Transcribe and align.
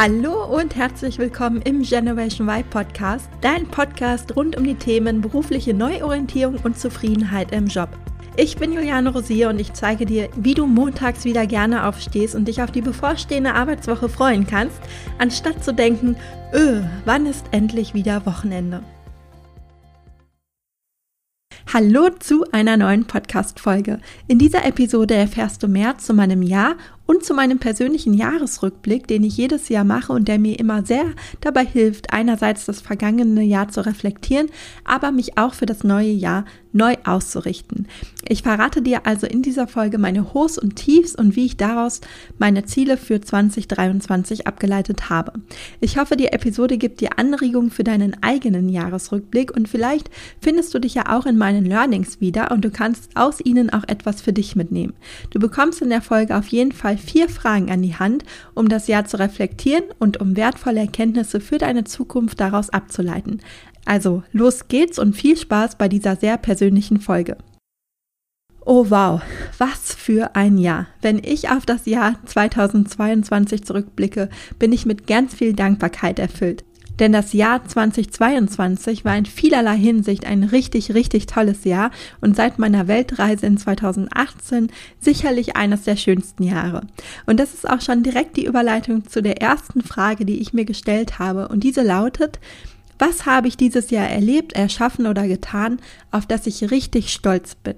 Hallo 0.00 0.44
und 0.44 0.76
herzlich 0.76 1.18
willkommen 1.18 1.60
im 1.62 1.82
Generation 1.82 2.48
Y 2.48 2.62
Podcast, 2.70 3.28
dein 3.40 3.66
Podcast 3.66 4.36
rund 4.36 4.56
um 4.56 4.62
die 4.62 4.76
Themen 4.76 5.20
berufliche 5.20 5.74
Neuorientierung 5.74 6.54
und 6.62 6.78
Zufriedenheit 6.78 7.50
im 7.50 7.66
Job. 7.66 7.88
Ich 8.36 8.56
bin 8.58 8.72
Juliane 8.72 9.12
Rosier 9.12 9.48
und 9.48 9.58
ich 9.58 9.72
zeige 9.72 10.06
dir, 10.06 10.28
wie 10.36 10.54
du 10.54 10.68
montags 10.68 11.24
wieder 11.24 11.48
gerne 11.48 11.84
aufstehst 11.84 12.36
und 12.36 12.46
dich 12.46 12.62
auf 12.62 12.70
die 12.70 12.80
bevorstehende 12.80 13.54
Arbeitswoche 13.54 14.08
freuen 14.08 14.46
kannst, 14.46 14.78
anstatt 15.18 15.64
zu 15.64 15.74
denken, 15.74 16.14
öh, 16.54 16.82
wann 17.04 17.26
ist 17.26 17.46
endlich 17.50 17.92
wieder 17.92 18.24
Wochenende? 18.24 18.84
Hallo 21.70 22.08
zu 22.18 22.46
einer 22.50 22.78
neuen 22.78 23.04
Podcast-Folge. 23.04 23.98
In 24.26 24.38
dieser 24.38 24.64
Episode 24.64 25.14
erfährst 25.14 25.62
du 25.62 25.68
mehr 25.68 25.98
zu 25.98 26.14
meinem 26.14 26.42
Jahr 26.42 26.76
und 27.08 27.24
zu 27.24 27.32
meinem 27.32 27.58
persönlichen 27.58 28.12
Jahresrückblick, 28.12 29.06
den 29.06 29.24
ich 29.24 29.38
jedes 29.38 29.70
Jahr 29.70 29.84
mache 29.84 30.12
und 30.12 30.28
der 30.28 30.38
mir 30.38 30.58
immer 30.58 30.84
sehr 30.84 31.06
dabei 31.40 31.64
hilft, 31.64 32.12
einerseits 32.12 32.66
das 32.66 32.82
vergangene 32.82 33.42
Jahr 33.42 33.68
zu 33.68 33.84
reflektieren, 33.84 34.48
aber 34.84 35.10
mich 35.10 35.38
auch 35.38 35.54
für 35.54 35.64
das 35.64 35.84
neue 35.84 36.10
Jahr 36.10 36.44
neu 36.72 36.96
auszurichten. 37.04 37.86
Ich 38.28 38.42
verrate 38.42 38.82
dir 38.82 39.06
also 39.06 39.26
in 39.26 39.40
dieser 39.40 39.66
Folge 39.66 39.96
meine 39.96 40.34
Hochs 40.34 40.58
und 40.58 40.76
Tiefs 40.76 41.14
und 41.14 41.34
wie 41.34 41.46
ich 41.46 41.56
daraus 41.56 42.02
meine 42.38 42.66
Ziele 42.66 42.98
für 42.98 43.20
2023 43.20 44.46
abgeleitet 44.46 45.08
habe. 45.08 45.32
Ich 45.80 45.96
hoffe, 45.96 46.16
die 46.16 46.28
Episode 46.28 46.76
gibt 46.76 47.00
dir 47.00 47.18
Anregungen 47.18 47.70
für 47.70 47.84
deinen 47.84 48.22
eigenen 48.22 48.68
Jahresrückblick 48.68 49.56
und 49.56 49.68
vielleicht 49.68 50.10
findest 50.40 50.74
du 50.74 50.78
dich 50.78 50.94
ja 50.94 51.04
auch 51.16 51.24
in 51.24 51.38
meinen 51.38 51.64
Learnings 51.64 52.20
wieder 52.20 52.50
und 52.50 52.64
du 52.64 52.70
kannst 52.70 53.16
aus 53.16 53.40
ihnen 53.42 53.70
auch 53.70 53.84
etwas 53.86 54.20
für 54.20 54.34
dich 54.34 54.54
mitnehmen. 54.54 54.92
Du 55.30 55.38
bekommst 55.38 55.80
in 55.80 55.88
der 55.88 56.02
Folge 56.02 56.36
auf 56.36 56.48
jeden 56.48 56.72
Fall 56.72 56.97
vier 56.98 57.28
Fragen 57.28 57.70
an 57.70 57.82
die 57.82 57.96
Hand, 57.96 58.24
um 58.54 58.68
das 58.68 58.86
Jahr 58.86 59.04
zu 59.04 59.18
reflektieren 59.18 59.84
und 59.98 60.20
um 60.20 60.36
wertvolle 60.36 60.80
Erkenntnisse 60.80 61.40
für 61.40 61.58
deine 61.58 61.84
Zukunft 61.84 62.40
daraus 62.40 62.70
abzuleiten. 62.70 63.40
Also 63.84 64.22
los 64.32 64.68
geht's 64.68 64.98
und 64.98 65.14
viel 65.14 65.36
Spaß 65.36 65.78
bei 65.78 65.88
dieser 65.88 66.16
sehr 66.16 66.36
persönlichen 66.36 67.00
Folge. 67.00 67.38
Oh 68.70 68.90
wow, 68.90 69.22
was 69.56 69.94
für 69.94 70.36
ein 70.36 70.58
Jahr. 70.58 70.88
Wenn 71.00 71.18
ich 71.24 71.48
auf 71.48 71.64
das 71.64 71.86
Jahr 71.86 72.16
2022 72.26 73.64
zurückblicke, 73.64 74.28
bin 74.58 74.72
ich 74.72 74.84
mit 74.84 75.06
ganz 75.06 75.34
viel 75.34 75.54
Dankbarkeit 75.54 76.18
erfüllt. 76.18 76.64
Denn 76.98 77.12
das 77.12 77.32
Jahr 77.32 77.64
2022 77.64 79.04
war 79.04 79.16
in 79.16 79.26
vielerlei 79.26 79.76
Hinsicht 79.76 80.26
ein 80.26 80.44
richtig, 80.44 80.94
richtig 80.94 81.26
tolles 81.26 81.64
Jahr 81.64 81.90
und 82.20 82.36
seit 82.36 82.58
meiner 82.58 82.88
Weltreise 82.88 83.46
in 83.46 83.56
2018 83.56 84.70
sicherlich 85.00 85.56
eines 85.56 85.84
der 85.84 85.96
schönsten 85.96 86.42
Jahre. 86.42 86.82
Und 87.26 87.38
das 87.38 87.54
ist 87.54 87.68
auch 87.68 87.80
schon 87.80 88.02
direkt 88.02 88.36
die 88.36 88.46
Überleitung 88.46 89.06
zu 89.08 89.22
der 89.22 89.40
ersten 89.40 89.82
Frage, 89.82 90.24
die 90.24 90.40
ich 90.40 90.52
mir 90.52 90.64
gestellt 90.64 91.18
habe. 91.18 91.48
Und 91.48 91.62
diese 91.64 91.82
lautet, 91.82 92.38
was 92.98 93.26
habe 93.26 93.46
ich 93.46 93.56
dieses 93.56 93.90
Jahr 93.90 94.08
erlebt, 94.08 94.54
erschaffen 94.54 95.06
oder 95.06 95.28
getan, 95.28 95.78
auf 96.10 96.26
das 96.26 96.46
ich 96.46 96.70
richtig 96.70 97.12
stolz 97.12 97.54
bin? 97.54 97.76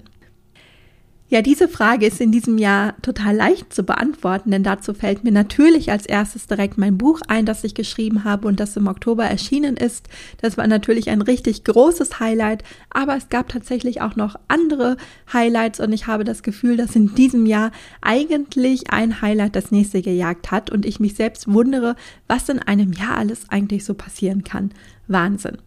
Ja, 1.31 1.41
diese 1.41 1.69
Frage 1.69 2.07
ist 2.07 2.19
in 2.19 2.33
diesem 2.33 2.57
Jahr 2.57 2.93
total 3.01 3.33
leicht 3.33 3.73
zu 3.73 3.83
beantworten, 3.83 4.51
denn 4.51 4.63
dazu 4.63 4.93
fällt 4.93 5.23
mir 5.23 5.31
natürlich 5.31 5.89
als 5.89 6.05
erstes 6.05 6.45
direkt 6.45 6.77
mein 6.77 6.97
Buch 6.97 7.21
ein, 7.25 7.45
das 7.45 7.63
ich 7.63 7.73
geschrieben 7.73 8.25
habe 8.25 8.49
und 8.49 8.59
das 8.59 8.75
im 8.75 8.87
Oktober 8.87 9.23
erschienen 9.23 9.77
ist. 9.77 10.09
Das 10.41 10.57
war 10.57 10.67
natürlich 10.67 11.09
ein 11.09 11.21
richtig 11.21 11.63
großes 11.63 12.19
Highlight, 12.19 12.65
aber 12.89 13.15
es 13.15 13.29
gab 13.29 13.47
tatsächlich 13.47 14.01
auch 14.01 14.17
noch 14.17 14.35
andere 14.49 14.97
Highlights 15.31 15.79
und 15.79 15.93
ich 15.93 16.05
habe 16.05 16.25
das 16.25 16.43
Gefühl, 16.43 16.75
dass 16.75 16.97
in 16.97 17.15
diesem 17.15 17.45
Jahr 17.45 17.71
eigentlich 18.01 18.89
ein 18.89 19.21
Highlight 19.21 19.55
das 19.55 19.71
nächste 19.71 20.01
gejagt 20.01 20.51
hat 20.51 20.69
und 20.69 20.85
ich 20.85 20.99
mich 20.99 21.15
selbst 21.15 21.47
wundere, 21.47 21.95
was 22.27 22.49
in 22.49 22.59
einem 22.59 22.91
Jahr 22.91 23.15
alles 23.15 23.49
eigentlich 23.49 23.85
so 23.85 23.93
passieren 23.93 24.43
kann. 24.43 24.71
Wahnsinn. 25.11 25.57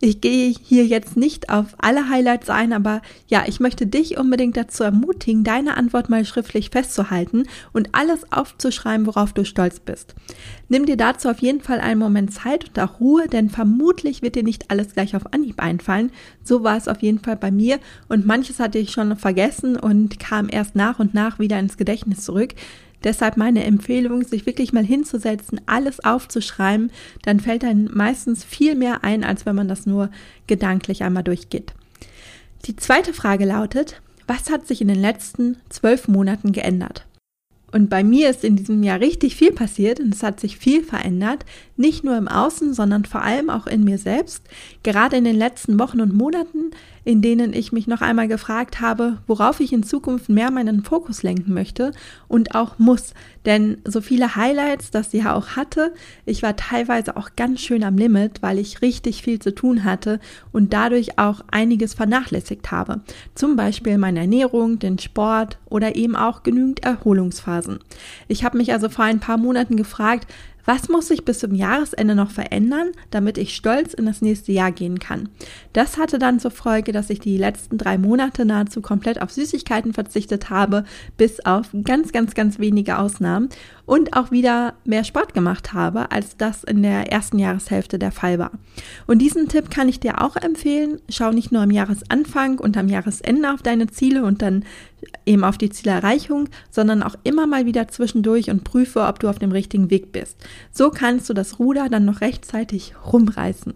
Ich 0.00 0.20
gehe 0.20 0.54
hier 0.62 0.86
jetzt 0.86 1.16
nicht 1.16 1.50
auf 1.50 1.74
alle 1.78 2.08
Highlights 2.08 2.50
ein, 2.50 2.72
aber 2.72 3.02
ja, 3.28 3.44
ich 3.46 3.60
möchte 3.60 3.86
dich 3.86 4.18
unbedingt 4.18 4.56
dazu 4.56 4.84
ermutigen, 4.84 5.44
deine 5.44 5.76
Antwort 5.76 6.08
mal 6.08 6.24
schriftlich 6.24 6.70
festzuhalten 6.70 7.44
und 7.72 7.90
alles 7.92 8.32
aufzuschreiben, 8.32 9.06
worauf 9.06 9.32
du 9.32 9.44
stolz 9.44 9.80
bist. 9.80 10.14
Nimm 10.68 10.86
dir 10.86 10.96
dazu 10.96 11.28
auf 11.28 11.40
jeden 11.40 11.60
Fall 11.60 11.80
einen 11.80 12.00
Moment 12.00 12.32
Zeit 12.32 12.68
und 12.68 12.78
auch 12.78 13.00
Ruhe, 13.00 13.28
denn 13.28 13.50
vermutlich 13.50 14.22
wird 14.22 14.36
dir 14.36 14.42
nicht 14.42 14.70
alles 14.70 14.94
gleich 14.94 15.14
auf 15.14 15.32
Anhieb 15.32 15.62
einfallen. 15.62 16.10
So 16.42 16.62
war 16.62 16.76
es 16.76 16.88
auf 16.88 17.02
jeden 17.02 17.18
Fall 17.18 17.36
bei 17.36 17.50
mir 17.50 17.78
und 18.08 18.26
manches 18.26 18.58
hatte 18.58 18.78
ich 18.78 18.90
schon 18.90 19.16
vergessen 19.16 19.76
und 19.76 20.18
kam 20.18 20.48
erst 20.50 20.74
nach 20.74 20.98
und 20.98 21.14
nach 21.14 21.38
wieder 21.38 21.58
ins 21.58 21.76
Gedächtnis 21.76 22.24
zurück. 22.24 22.54
Deshalb 23.04 23.36
meine 23.36 23.64
Empfehlung, 23.64 24.22
sich 24.24 24.46
wirklich 24.46 24.72
mal 24.72 24.84
hinzusetzen, 24.84 25.60
alles 25.66 26.04
aufzuschreiben, 26.04 26.90
dann 27.22 27.40
fällt 27.40 27.64
einem 27.64 27.90
meistens 27.92 28.44
viel 28.44 28.74
mehr 28.74 29.04
ein, 29.04 29.24
als 29.24 29.46
wenn 29.46 29.56
man 29.56 29.68
das 29.68 29.86
nur 29.86 30.10
gedanklich 30.46 31.02
einmal 31.02 31.24
durchgeht. 31.24 31.72
Die 32.66 32.76
zweite 32.76 33.12
Frage 33.12 33.44
lautet, 33.44 34.00
was 34.26 34.50
hat 34.50 34.66
sich 34.66 34.80
in 34.80 34.88
den 34.88 35.00
letzten 35.00 35.56
zwölf 35.68 36.06
Monaten 36.06 36.52
geändert? 36.52 37.06
Und 37.72 37.88
bei 37.88 38.04
mir 38.04 38.28
ist 38.28 38.44
in 38.44 38.56
diesem 38.56 38.82
Jahr 38.82 39.00
richtig 39.00 39.34
viel 39.34 39.50
passiert 39.50 39.98
und 39.98 40.14
es 40.14 40.22
hat 40.22 40.38
sich 40.38 40.58
viel 40.58 40.84
verändert, 40.84 41.46
nicht 41.82 42.04
nur 42.04 42.16
im 42.16 42.28
Außen, 42.28 42.72
sondern 42.72 43.04
vor 43.04 43.20
allem 43.20 43.50
auch 43.50 43.66
in 43.66 43.84
mir 43.84 43.98
selbst. 43.98 44.42
Gerade 44.82 45.16
in 45.16 45.24
den 45.24 45.36
letzten 45.36 45.78
Wochen 45.78 46.00
und 46.00 46.14
Monaten 46.14 46.70
in 47.04 47.20
denen 47.20 47.52
ich 47.52 47.72
mich 47.72 47.86
noch 47.86 48.00
einmal 48.00 48.28
gefragt 48.28 48.80
habe, 48.80 49.18
worauf 49.26 49.60
ich 49.60 49.72
in 49.72 49.82
Zukunft 49.82 50.28
mehr 50.28 50.50
meinen 50.50 50.84
Fokus 50.84 51.22
lenken 51.22 51.52
möchte 51.52 51.92
und 52.28 52.54
auch 52.54 52.78
muss. 52.78 53.14
Denn 53.44 53.78
so 53.84 54.00
viele 54.00 54.36
Highlights, 54.36 54.92
das 54.92 55.10
sie 55.10 55.18
ja 55.18 55.34
auch 55.34 55.50
hatte, 55.56 55.92
ich 56.26 56.42
war 56.42 56.54
teilweise 56.54 57.16
auch 57.16 57.30
ganz 57.34 57.60
schön 57.60 57.82
am 57.82 57.98
Limit, 57.98 58.40
weil 58.40 58.58
ich 58.58 58.82
richtig 58.82 59.22
viel 59.22 59.40
zu 59.40 59.52
tun 59.52 59.82
hatte 59.82 60.20
und 60.52 60.72
dadurch 60.72 61.18
auch 61.18 61.40
einiges 61.50 61.94
vernachlässigt 61.94 62.70
habe. 62.70 63.00
Zum 63.34 63.56
Beispiel 63.56 63.98
meine 63.98 64.20
Ernährung, 64.20 64.78
den 64.78 64.98
Sport 64.98 65.58
oder 65.68 65.96
eben 65.96 66.14
auch 66.14 66.44
genügend 66.44 66.84
Erholungsphasen. 66.84 67.80
Ich 68.28 68.44
habe 68.44 68.58
mich 68.58 68.72
also 68.72 68.88
vor 68.88 69.04
ein 69.04 69.18
paar 69.18 69.38
Monaten 69.38 69.76
gefragt, 69.76 70.28
was 70.64 70.88
muss 70.88 71.08
sich 71.08 71.24
bis 71.24 71.40
zum 71.40 71.54
Jahresende 71.54 72.14
noch 72.14 72.30
verändern, 72.30 72.92
damit 73.10 73.38
ich 73.38 73.54
stolz 73.54 73.94
in 73.94 74.06
das 74.06 74.22
nächste 74.22 74.52
Jahr 74.52 74.72
gehen 74.72 74.98
kann? 74.98 75.28
Das 75.72 75.98
hatte 75.98 76.18
dann 76.18 76.40
zur 76.40 76.50
Folge, 76.50 76.92
dass 76.92 77.10
ich 77.10 77.20
die 77.20 77.36
letzten 77.36 77.78
drei 77.78 77.98
Monate 77.98 78.44
nahezu 78.44 78.80
komplett 78.80 79.20
auf 79.20 79.30
Süßigkeiten 79.30 79.92
verzichtet 79.92 80.50
habe, 80.50 80.84
bis 81.16 81.44
auf 81.44 81.68
ganz, 81.84 82.12
ganz, 82.12 82.34
ganz 82.34 82.58
wenige 82.58 82.98
Ausnahmen 82.98 83.48
und 83.86 84.16
auch 84.16 84.30
wieder 84.30 84.74
mehr 84.84 85.04
Sport 85.04 85.34
gemacht 85.34 85.72
habe, 85.72 86.10
als 86.12 86.36
das 86.36 86.64
in 86.64 86.82
der 86.82 87.10
ersten 87.10 87.38
Jahreshälfte 87.38 87.98
der 87.98 88.12
Fall 88.12 88.38
war. 88.38 88.52
Und 89.06 89.18
diesen 89.18 89.48
Tipp 89.48 89.70
kann 89.70 89.88
ich 89.88 90.00
dir 90.00 90.22
auch 90.22 90.36
empfehlen. 90.36 91.00
Schau 91.08 91.32
nicht 91.32 91.52
nur 91.52 91.62
am 91.62 91.70
Jahresanfang 91.70 92.58
und 92.58 92.76
am 92.76 92.88
Jahresende 92.88 93.52
auf 93.52 93.62
deine 93.62 93.88
Ziele 93.88 94.24
und 94.24 94.42
dann 94.42 94.64
eben 95.26 95.44
auf 95.44 95.58
die 95.58 95.70
Zielerreichung, 95.70 96.48
sondern 96.70 97.02
auch 97.02 97.16
immer 97.24 97.46
mal 97.46 97.66
wieder 97.66 97.88
zwischendurch 97.88 98.50
und 98.50 98.64
prüfe, 98.64 99.02
ob 99.02 99.18
du 99.18 99.28
auf 99.28 99.38
dem 99.38 99.52
richtigen 99.52 99.90
Weg 99.90 100.12
bist. 100.12 100.36
So 100.70 100.90
kannst 100.90 101.28
du 101.28 101.34
das 101.34 101.58
Ruder 101.58 101.88
dann 101.88 102.04
noch 102.04 102.20
rechtzeitig 102.20 102.94
rumreißen. 103.12 103.74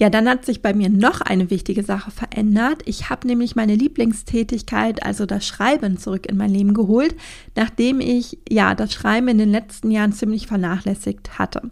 Ja, 0.00 0.08
dann 0.08 0.30
hat 0.30 0.46
sich 0.46 0.62
bei 0.62 0.72
mir 0.72 0.88
noch 0.88 1.20
eine 1.20 1.50
wichtige 1.50 1.82
Sache 1.82 2.10
verändert. 2.10 2.80
Ich 2.86 3.10
habe 3.10 3.26
nämlich 3.26 3.54
meine 3.54 3.74
Lieblingstätigkeit, 3.74 5.02
also 5.02 5.26
das 5.26 5.46
Schreiben, 5.46 5.98
zurück 5.98 6.24
in 6.24 6.38
mein 6.38 6.48
Leben 6.48 6.72
geholt, 6.72 7.14
nachdem 7.54 8.00
ich 8.00 8.38
ja 8.48 8.74
das 8.74 8.94
Schreiben 8.94 9.28
in 9.28 9.36
den 9.36 9.50
letzten 9.50 9.90
Jahren 9.90 10.14
ziemlich 10.14 10.46
vernachlässigt 10.46 11.38
hatte. 11.38 11.70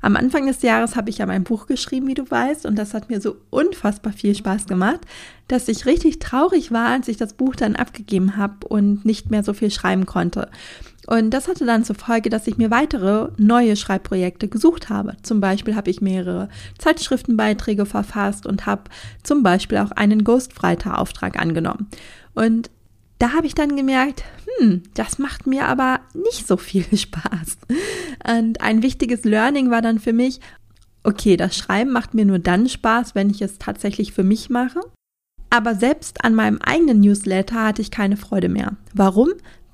Am 0.00 0.16
Anfang 0.16 0.46
des 0.46 0.62
Jahres 0.62 0.96
habe 0.96 1.10
ich 1.10 1.18
ja 1.18 1.26
mein 1.26 1.44
Buch 1.44 1.66
geschrieben, 1.66 2.06
wie 2.06 2.14
du 2.14 2.30
weißt, 2.30 2.64
und 2.64 2.76
das 2.76 2.94
hat 2.94 3.10
mir 3.10 3.20
so 3.20 3.36
unfassbar 3.50 4.14
viel 4.14 4.34
Spaß 4.34 4.64
gemacht, 4.64 5.00
dass 5.46 5.68
ich 5.68 5.84
richtig 5.84 6.18
traurig 6.18 6.72
war, 6.72 6.88
als 6.88 7.08
ich 7.08 7.18
das 7.18 7.34
Buch 7.34 7.56
dann 7.56 7.76
abgegeben 7.76 8.38
habe 8.38 8.66
und 8.66 9.04
nicht 9.04 9.30
mehr 9.30 9.42
so 9.42 9.52
viel 9.52 9.70
schreiben 9.70 10.06
konnte. 10.06 10.48
Und 11.06 11.30
das 11.30 11.48
hatte 11.48 11.64
dann 11.64 11.84
zur 11.84 11.96
Folge, 11.96 12.30
dass 12.30 12.46
ich 12.46 12.56
mir 12.56 12.70
weitere 12.70 13.28
neue 13.36 13.76
Schreibprojekte 13.76 14.48
gesucht 14.48 14.88
habe. 14.88 15.16
Zum 15.22 15.40
Beispiel 15.40 15.76
habe 15.76 15.90
ich 15.90 16.00
mehrere 16.00 16.48
Zeitschriftenbeiträge 16.78 17.86
verfasst 17.86 18.46
und 18.46 18.66
habe 18.66 18.84
zum 19.22 19.42
Beispiel 19.42 19.78
auch 19.78 19.92
einen 19.92 20.24
Ghostwriter-Auftrag 20.24 21.38
angenommen. 21.38 21.88
Und 22.34 22.70
da 23.18 23.32
habe 23.32 23.46
ich 23.46 23.54
dann 23.54 23.76
gemerkt, 23.76 24.24
hm, 24.58 24.82
das 24.94 25.18
macht 25.18 25.46
mir 25.46 25.66
aber 25.66 26.00
nicht 26.14 26.46
so 26.46 26.56
viel 26.56 26.84
Spaß. 26.96 27.58
Und 28.38 28.60
ein 28.60 28.82
wichtiges 28.82 29.24
Learning 29.24 29.70
war 29.70 29.82
dann 29.82 29.98
für 29.98 30.12
mich, 30.12 30.40
okay, 31.02 31.36
das 31.36 31.56
Schreiben 31.56 31.92
macht 31.92 32.14
mir 32.14 32.24
nur 32.24 32.40
dann 32.40 32.68
Spaß, 32.68 33.14
wenn 33.14 33.30
ich 33.30 33.40
es 33.40 33.58
tatsächlich 33.58 34.12
für 34.12 34.24
mich 34.24 34.50
mache. 34.50 34.80
Aber 35.50 35.76
selbst 35.76 36.24
an 36.24 36.34
meinem 36.34 36.58
eigenen 36.58 37.00
Newsletter 37.00 37.64
hatte 37.64 37.80
ich 37.80 37.92
keine 37.92 38.16
Freude 38.16 38.48
mehr. 38.48 38.72
Warum? 38.92 39.30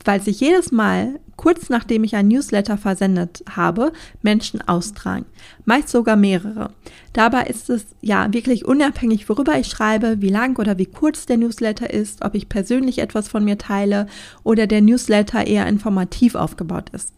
Weil 0.06 0.20
sich 0.20 0.40
jedes 0.40 0.72
Mal, 0.72 1.20
kurz 1.36 1.68
nachdem 1.68 2.04
ich 2.04 2.14
ein 2.14 2.28
Newsletter 2.28 2.76
versendet 2.76 3.42
habe, 3.50 3.92
Menschen 4.22 4.66
austragen. 4.66 5.26
Meist 5.64 5.88
sogar 5.88 6.16
mehrere. 6.16 6.70
Dabei 7.12 7.44
ist 7.44 7.70
es 7.70 7.86
ja 8.00 8.32
wirklich 8.32 8.64
unabhängig, 8.64 9.28
worüber 9.28 9.58
ich 9.58 9.68
schreibe, 9.68 10.20
wie 10.20 10.30
lang 10.30 10.58
oder 10.58 10.78
wie 10.78 10.86
kurz 10.86 11.26
der 11.26 11.36
Newsletter 11.36 11.92
ist, 11.92 12.24
ob 12.24 12.34
ich 12.34 12.48
persönlich 12.48 12.98
etwas 12.98 13.28
von 13.28 13.44
mir 13.44 13.58
teile 13.58 14.06
oder 14.44 14.66
der 14.66 14.82
Newsletter 14.82 15.46
eher 15.46 15.66
informativ 15.66 16.34
aufgebaut 16.34 16.90
ist. 16.90 17.12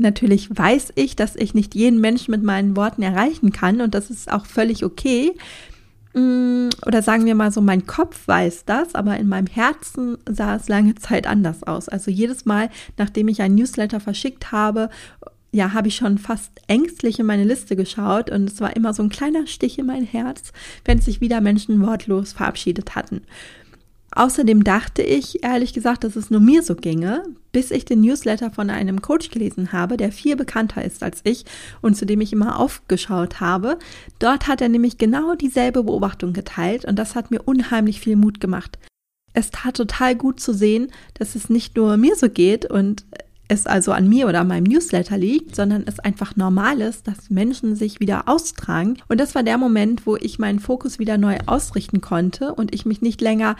Natürlich 0.00 0.48
weiß 0.50 0.92
ich, 0.94 1.14
dass 1.14 1.36
ich 1.36 1.52
nicht 1.52 1.74
jeden 1.74 2.00
Menschen 2.00 2.30
mit 2.30 2.42
meinen 2.42 2.74
Worten 2.74 3.02
erreichen 3.02 3.52
kann 3.52 3.82
und 3.82 3.94
das 3.94 4.08
ist 4.08 4.32
auch 4.32 4.46
völlig 4.46 4.82
okay. 4.82 5.32
Mm, 6.14 6.68
oder 6.86 7.02
sagen 7.02 7.24
wir 7.24 7.34
mal 7.34 7.52
so, 7.52 7.60
mein 7.60 7.86
Kopf 7.86 8.26
weiß 8.26 8.64
das, 8.64 8.94
aber 8.94 9.16
in 9.16 9.28
meinem 9.28 9.46
Herzen 9.46 10.18
sah 10.28 10.56
es 10.56 10.68
lange 10.68 10.94
Zeit 10.96 11.26
anders 11.26 11.62
aus. 11.62 11.88
Also 11.88 12.10
jedes 12.10 12.44
Mal, 12.44 12.70
nachdem 12.96 13.28
ich 13.28 13.42
ein 13.42 13.54
Newsletter 13.54 14.00
verschickt 14.00 14.50
habe, 14.52 14.90
ja, 15.52 15.72
habe 15.72 15.88
ich 15.88 15.96
schon 15.96 16.18
fast 16.18 16.52
ängstlich 16.68 17.18
in 17.18 17.26
meine 17.26 17.44
Liste 17.44 17.74
geschaut 17.74 18.30
und 18.30 18.48
es 18.48 18.60
war 18.60 18.76
immer 18.76 18.94
so 18.94 19.02
ein 19.02 19.08
kleiner 19.08 19.46
Stich 19.46 19.78
in 19.78 19.86
mein 19.86 20.04
Herz, 20.04 20.52
wenn 20.84 21.00
sich 21.00 21.20
wieder 21.20 21.40
Menschen 21.40 21.84
wortlos 21.84 22.32
verabschiedet 22.32 22.94
hatten. 22.94 23.22
Außerdem 24.12 24.64
dachte 24.64 25.02
ich, 25.02 25.44
ehrlich 25.44 25.72
gesagt, 25.72 26.02
dass 26.02 26.16
es 26.16 26.30
nur 26.30 26.40
mir 26.40 26.62
so 26.62 26.74
ginge, 26.74 27.22
bis 27.52 27.70
ich 27.70 27.84
den 27.84 28.00
Newsletter 28.00 28.50
von 28.50 28.68
einem 28.68 29.02
Coach 29.02 29.30
gelesen 29.30 29.72
habe, 29.72 29.96
der 29.96 30.10
viel 30.10 30.34
bekannter 30.34 30.84
ist 30.84 31.02
als 31.02 31.20
ich 31.22 31.44
und 31.80 31.96
zu 31.96 32.06
dem 32.06 32.20
ich 32.20 32.32
immer 32.32 32.58
aufgeschaut 32.58 33.40
habe. 33.40 33.78
Dort 34.18 34.48
hat 34.48 34.60
er 34.60 34.68
nämlich 34.68 34.98
genau 34.98 35.36
dieselbe 35.36 35.84
Beobachtung 35.84 36.32
geteilt 36.32 36.84
und 36.84 36.98
das 36.98 37.14
hat 37.14 37.30
mir 37.30 37.42
unheimlich 37.42 38.00
viel 38.00 38.16
Mut 38.16 38.40
gemacht. 38.40 38.78
Es 39.32 39.50
tat 39.52 39.76
total 39.76 40.16
gut 40.16 40.40
zu 40.40 40.52
sehen, 40.52 40.90
dass 41.14 41.36
es 41.36 41.48
nicht 41.48 41.76
nur 41.76 41.96
mir 41.96 42.16
so 42.16 42.28
geht 42.28 42.68
und 42.68 43.04
es 43.50 43.66
also 43.66 43.90
an 43.90 44.08
mir 44.08 44.28
oder 44.28 44.44
meinem 44.44 44.64
Newsletter 44.64 45.18
liegt, 45.18 45.56
sondern 45.56 45.82
es 45.86 45.98
einfach 45.98 46.36
normal 46.36 46.80
ist, 46.80 47.08
dass 47.08 47.30
Menschen 47.30 47.74
sich 47.74 47.98
wieder 47.98 48.28
austragen. 48.28 48.98
Und 49.08 49.18
das 49.18 49.34
war 49.34 49.42
der 49.42 49.58
Moment, 49.58 50.06
wo 50.06 50.16
ich 50.16 50.38
meinen 50.38 50.60
Fokus 50.60 51.00
wieder 51.00 51.18
neu 51.18 51.36
ausrichten 51.46 52.00
konnte 52.00 52.54
und 52.54 52.72
ich 52.72 52.86
mich 52.86 53.02
nicht 53.02 53.20
länger 53.20 53.56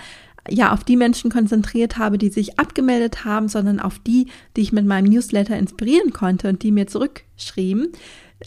ja 0.48 0.72
auf 0.72 0.84
die 0.84 0.96
Menschen 0.96 1.30
konzentriert 1.30 1.98
habe, 1.98 2.18
die 2.18 2.30
sich 2.30 2.58
abgemeldet 2.58 3.24
haben, 3.24 3.48
sondern 3.48 3.80
auf 3.80 3.98
die, 3.98 4.26
die 4.56 4.62
ich 4.62 4.72
mit 4.72 4.86
meinem 4.86 5.10
Newsletter 5.10 5.56
inspirieren 5.56 6.12
konnte 6.12 6.48
und 6.48 6.62
die 6.62 6.72
mir 6.72 6.86
zurückschrieben. 6.86 7.88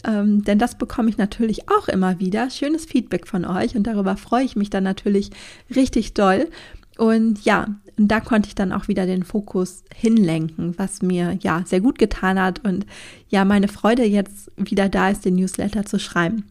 Ähm, 0.04 0.42
denn 0.42 0.58
das 0.58 0.76
bekomme 0.76 1.08
ich 1.08 1.18
natürlich 1.18 1.68
auch 1.68 1.88
immer 1.88 2.18
wieder. 2.18 2.50
Schönes 2.50 2.84
Feedback 2.84 3.28
von 3.28 3.44
euch 3.44 3.76
und 3.76 3.86
darüber 3.86 4.16
freue 4.16 4.44
ich 4.44 4.56
mich 4.56 4.70
dann 4.70 4.84
natürlich 4.84 5.30
richtig 5.74 6.14
doll. 6.14 6.48
Und 6.96 7.44
ja, 7.44 7.76
und 7.96 8.08
da 8.08 8.20
konnte 8.20 8.48
ich 8.48 8.54
dann 8.54 8.72
auch 8.72 8.88
wieder 8.88 9.06
den 9.06 9.22
Fokus 9.22 9.84
hinlenken, 9.94 10.76
was 10.78 11.02
mir 11.02 11.38
ja 11.40 11.62
sehr 11.64 11.80
gut 11.80 11.98
getan 11.98 12.40
hat 12.40 12.64
und 12.64 12.86
ja, 13.28 13.44
meine 13.44 13.68
Freude 13.68 14.04
jetzt 14.04 14.50
wieder 14.56 14.88
da 14.88 15.10
ist, 15.10 15.24
den 15.24 15.36
Newsletter 15.36 15.84
zu 15.84 15.98
schreiben. 15.98 16.44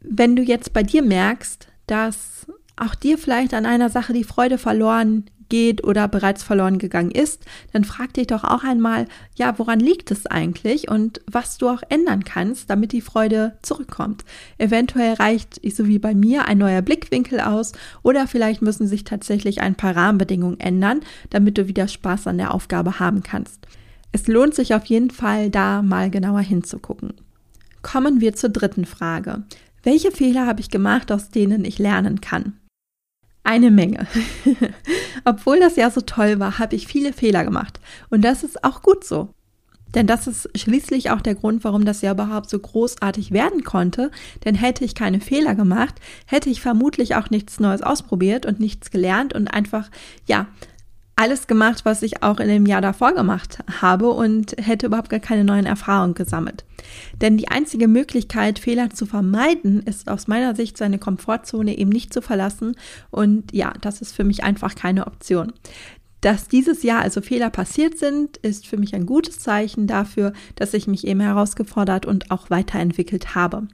Wenn 0.00 0.36
du 0.36 0.42
jetzt 0.42 0.72
bei 0.72 0.82
dir 0.82 1.02
merkst, 1.02 1.68
dass 1.86 2.46
auch 2.76 2.94
dir 2.94 3.18
vielleicht 3.18 3.54
an 3.54 3.66
einer 3.66 3.90
Sache 3.90 4.12
die 4.12 4.24
Freude 4.24 4.58
verloren 4.58 5.24
geht 5.48 5.84
oder 5.84 6.08
bereits 6.08 6.42
verloren 6.42 6.78
gegangen 6.78 7.10
ist, 7.10 7.44
dann 7.72 7.84
frag 7.84 8.14
dich 8.14 8.26
doch 8.28 8.44
auch 8.44 8.64
einmal, 8.64 9.06
ja, 9.36 9.58
woran 9.58 9.80
liegt 9.80 10.10
es 10.10 10.26
eigentlich 10.26 10.88
und 10.88 11.20
was 11.30 11.58
du 11.58 11.68
auch 11.68 11.82
ändern 11.88 12.24
kannst, 12.24 12.70
damit 12.70 12.92
die 12.92 13.00
Freude 13.00 13.56
zurückkommt. 13.62 14.24
Eventuell 14.58 15.14
reicht, 15.14 15.60
so 15.76 15.86
wie 15.86 15.98
bei 15.98 16.14
mir, 16.14 16.46
ein 16.46 16.58
neuer 16.58 16.82
Blickwinkel 16.82 17.40
aus 17.40 17.72
oder 18.02 18.26
vielleicht 18.26 18.62
müssen 18.62 18.86
sich 18.86 19.04
tatsächlich 19.04 19.60
ein 19.60 19.74
paar 19.74 19.94
Rahmenbedingungen 19.94 20.60
ändern, 20.60 21.00
damit 21.30 21.58
du 21.58 21.68
wieder 21.68 21.88
Spaß 21.88 22.26
an 22.26 22.38
der 22.38 22.54
Aufgabe 22.54 22.98
haben 22.98 23.22
kannst. 23.22 23.66
Es 24.12 24.28
lohnt 24.28 24.54
sich 24.54 24.74
auf 24.74 24.84
jeden 24.86 25.10
Fall, 25.10 25.50
da 25.50 25.82
mal 25.82 26.10
genauer 26.10 26.40
hinzugucken. 26.40 27.14
Kommen 27.82 28.20
wir 28.20 28.34
zur 28.34 28.50
dritten 28.50 28.86
Frage. 28.86 29.42
Welche 29.82 30.10
Fehler 30.10 30.46
habe 30.46 30.60
ich 30.60 30.70
gemacht, 30.70 31.12
aus 31.12 31.30
denen 31.30 31.64
ich 31.64 31.78
lernen 31.78 32.20
kann? 32.20 32.54
Eine 33.44 33.70
Menge. 33.70 34.06
Obwohl 35.24 35.60
das 35.60 35.76
ja 35.76 35.90
so 35.90 36.00
toll 36.00 36.40
war, 36.40 36.58
habe 36.58 36.74
ich 36.74 36.86
viele 36.86 37.12
Fehler 37.12 37.44
gemacht. 37.44 37.78
Und 38.08 38.22
das 38.22 38.42
ist 38.42 38.64
auch 38.64 38.82
gut 38.82 39.04
so. 39.04 39.28
Denn 39.94 40.06
das 40.06 40.26
ist 40.26 40.48
schließlich 40.58 41.10
auch 41.10 41.20
der 41.20 41.36
Grund, 41.36 41.62
warum 41.62 41.84
das 41.84 42.00
ja 42.00 42.12
überhaupt 42.12 42.50
so 42.50 42.58
großartig 42.58 43.30
werden 43.30 43.62
konnte. 43.62 44.10
Denn 44.44 44.54
hätte 44.54 44.84
ich 44.84 44.94
keine 44.94 45.20
Fehler 45.20 45.54
gemacht, 45.54 45.94
hätte 46.26 46.50
ich 46.50 46.60
vermutlich 46.60 47.14
auch 47.14 47.30
nichts 47.30 47.60
Neues 47.60 47.82
ausprobiert 47.82 48.44
und 48.46 48.60
nichts 48.60 48.90
gelernt 48.90 49.34
und 49.34 49.48
einfach, 49.48 49.90
ja, 50.26 50.48
alles 51.16 51.46
gemacht, 51.46 51.84
was 51.84 52.02
ich 52.02 52.22
auch 52.22 52.40
in 52.40 52.48
dem 52.48 52.66
Jahr 52.66 52.80
davor 52.80 53.12
gemacht 53.14 53.58
habe 53.80 54.10
und 54.10 54.56
hätte 54.58 54.86
überhaupt 54.86 55.10
gar 55.10 55.20
keine 55.20 55.44
neuen 55.44 55.66
Erfahrungen 55.66 56.14
gesammelt. 56.14 56.64
Denn 57.20 57.36
die 57.36 57.48
einzige 57.48 57.88
Möglichkeit, 57.88 58.58
Fehler 58.58 58.90
zu 58.90 59.06
vermeiden, 59.06 59.82
ist 59.82 60.08
aus 60.08 60.26
meiner 60.26 60.54
Sicht 60.54 60.76
seine 60.76 60.98
Komfortzone 60.98 61.78
eben 61.78 61.90
nicht 61.90 62.12
zu 62.12 62.20
verlassen. 62.20 62.76
Und 63.10 63.52
ja, 63.52 63.72
das 63.80 64.00
ist 64.00 64.12
für 64.12 64.24
mich 64.24 64.42
einfach 64.42 64.74
keine 64.74 65.06
Option. 65.06 65.52
Dass 66.20 66.48
dieses 66.48 66.82
Jahr 66.82 67.02
also 67.02 67.20
Fehler 67.20 67.50
passiert 67.50 67.98
sind, 67.98 68.38
ist 68.38 68.66
für 68.66 68.78
mich 68.78 68.94
ein 68.94 69.06
gutes 69.06 69.40
Zeichen 69.40 69.86
dafür, 69.86 70.32
dass 70.56 70.72
ich 70.72 70.86
mich 70.86 71.06
eben 71.06 71.20
herausgefordert 71.20 72.06
und 72.06 72.30
auch 72.30 72.48
weiterentwickelt 72.50 73.34
habe. 73.34 73.68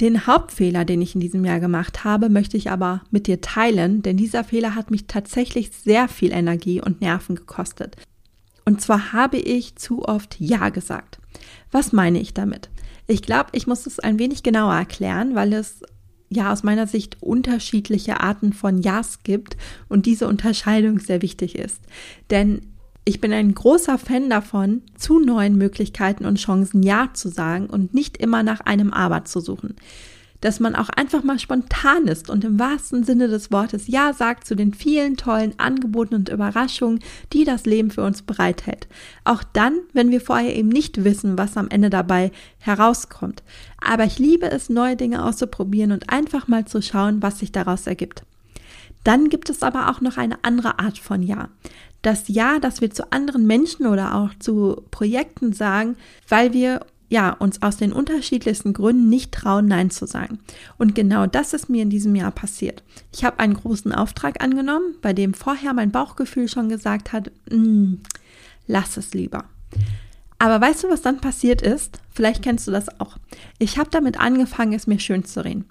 Den 0.00 0.26
Hauptfehler, 0.26 0.84
den 0.84 1.00
ich 1.00 1.14
in 1.14 1.20
diesem 1.20 1.44
Jahr 1.44 1.60
gemacht 1.60 2.04
habe, 2.04 2.28
möchte 2.28 2.56
ich 2.56 2.70
aber 2.70 3.02
mit 3.10 3.26
dir 3.26 3.40
teilen, 3.40 4.02
denn 4.02 4.18
dieser 4.18 4.44
Fehler 4.44 4.74
hat 4.74 4.90
mich 4.90 5.06
tatsächlich 5.06 5.70
sehr 5.70 6.08
viel 6.08 6.32
Energie 6.32 6.82
und 6.82 7.00
Nerven 7.00 7.34
gekostet. 7.34 7.96
Und 8.66 8.80
zwar 8.82 9.12
habe 9.12 9.38
ich 9.38 9.76
zu 9.76 10.04
oft 10.04 10.36
Ja 10.38 10.68
gesagt. 10.68 11.18
Was 11.70 11.92
meine 11.92 12.20
ich 12.20 12.34
damit? 12.34 12.68
Ich 13.06 13.22
glaube, 13.22 13.50
ich 13.52 13.66
muss 13.66 13.86
es 13.86 13.98
ein 13.98 14.18
wenig 14.18 14.42
genauer 14.42 14.74
erklären, 14.74 15.34
weil 15.34 15.52
es 15.52 15.80
ja 16.28 16.52
aus 16.52 16.62
meiner 16.62 16.86
Sicht 16.86 17.22
unterschiedliche 17.22 18.20
Arten 18.20 18.52
von 18.52 18.82
Ja's 18.82 19.22
gibt 19.22 19.56
und 19.88 20.06
diese 20.06 20.26
Unterscheidung 20.26 20.98
sehr 20.98 21.22
wichtig 21.22 21.56
ist. 21.56 21.80
Denn 22.30 22.60
ich 23.08 23.20
bin 23.20 23.32
ein 23.32 23.54
großer 23.54 23.98
Fan 23.98 24.28
davon, 24.28 24.82
zu 24.96 25.20
neuen 25.20 25.56
Möglichkeiten 25.56 26.26
und 26.26 26.40
Chancen 26.40 26.82
Ja 26.82 27.10
zu 27.14 27.28
sagen 27.28 27.68
und 27.68 27.94
nicht 27.94 28.16
immer 28.16 28.42
nach 28.42 28.60
einem 28.60 28.92
Aber 28.92 29.24
zu 29.24 29.38
suchen. 29.38 29.76
Dass 30.40 30.58
man 30.58 30.74
auch 30.74 30.88
einfach 30.88 31.22
mal 31.22 31.38
spontan 31.38 32.08
ist 32.08 32.28
und 32.28 32.44
im 32.44 32.58
wahrsten 32.58 33.04
Sinne 33.04 33.28
des 33.28 33.52
Wortes 33.52 33.86
Ja 33.86 34.12
sagt 34.12 34.44
zu 34.44 34.56
den 34.56 34.74
vielen 34.74 35.16
tollen 35.16 35.56
Angeboten 35.56 36.16
und 36.16 36.28
Überraschungen, 36.30 36.98
die 37.32 37.44
das 37.44 37.64
Leben 37.64 37.92
für 37.92 38.02
uns 38.02 38.22
bereithält. 38.22 38.88
Auch 39.22 39.44
dann, 39.44 39.78
wenn 39.92 40.10
wir 40.10 40.20
vorher 40.20 40.56
eben 40.56 40.68
nicht 40.68 41.04
wissen, 41.04 41.38
was 41.38 41.56
am 41.56 41.68
Ende 41.68 41.90
dabei 41.90 42.32
herauskommt. 42.58 43.44
Aber 43.80 44.04
ich 44.04 44.18
liebe 44.18 44.50
es, 44.50 44.68
neue 44.68 44.96
Dinge 44.96 45.24
auszuprobieren 45.24 45.92
und 45.92 46.10
einfach 46.10 46.48
mal 46.48 46.64
zu 46.64 46.82
schauen, 46.82 47.22
was 47.22 47.38
sich 47.38 47.52
daraus 47.52 47.86
ergibt. 47.86 48.24
Dann 49.04 49.28
gibt 49.28 49.48
es 49.48 49.62
aber 49.62 49.90
auch 49.90 50.00
noch 50.00 50.16
eine 50.16 50.42
andere 50.42 50.80
Art 50.80 50.98
von 50.98 51.22
Ja 51.22 51.50
das 52.06 52.28
Ja, 52.28 52.58
das 52.58 52.80
wir 52.80 52.90
zu 52.90 53.12
anderen 53.12 53.46
Menschen 53.46 53.86
oder 53.86 54.14
auch 54.14 54.30
zu 54.38 54.82
Projekten 54.90 55.52
sagen, 55.52 55.96
weil 56.28 56.52
wir 56.52 56.80
ja, 57.08 57.30
uns 57.30 57.62
aus 57.62 57.76
den 57.76 57.92
unterschiedlichsten 57.92 58.72
Gründen 58.72 59.08
nicht 59.08 59.32
trauen, 59.32 59.66
Nein 59.66 59.90
zu 59.90 60.06
sagen. 60.06 60.40
Und 60.76 60.94
genau 60.94 61.26
das 61.26 61.52
ist 61.52 61.68
mir 61.68 61.82
in 61.82 61.90
diesem 61.90 62.16
Jahr 62.16 62.32
passiert. 62.32 62.82
Ich 63.12 63.24
habe 63.24 63.38
einen 63.38 63.54
großen 63.54 63.92
Auftrag 63.92 64.42
angenommen, 64.42 64.96
bei 65.02 65.12
dem 65.12 65.32
vorher 65.32 65.72
mein 65.72 65.92
Bauchgefühl 65.92 66.48
schon 66.48 66.68
gesagt 66.68 67.12
hat, 67.12 67.30
mm, 67.48 67.94
lass 68.66 68.96
es 68.96 69.14
lieber. 69.14 69.44
Aber 70.38 70.60
weißt 70.60 70.84
du, 70.84 70.90
was 70.90 71.00
dann 71.00 71.20
passiert 71.20 71.62
ist? 71.62 72.00
Vielleicht 72.12 72.42
kennst 72.42 72.66
du 72.66 72.72
das 72.72 73.00
auch. 73.00 73.16
Ich 73.58 73.78
habe 73.78 73.90
damit 73.90 74.18
angefangen, 74.18 74.72
es 74.72 74.88
mir 74.88 74.98
schön 74.98 75.24
zu 75.24 75.44
reden. 75.44 75.64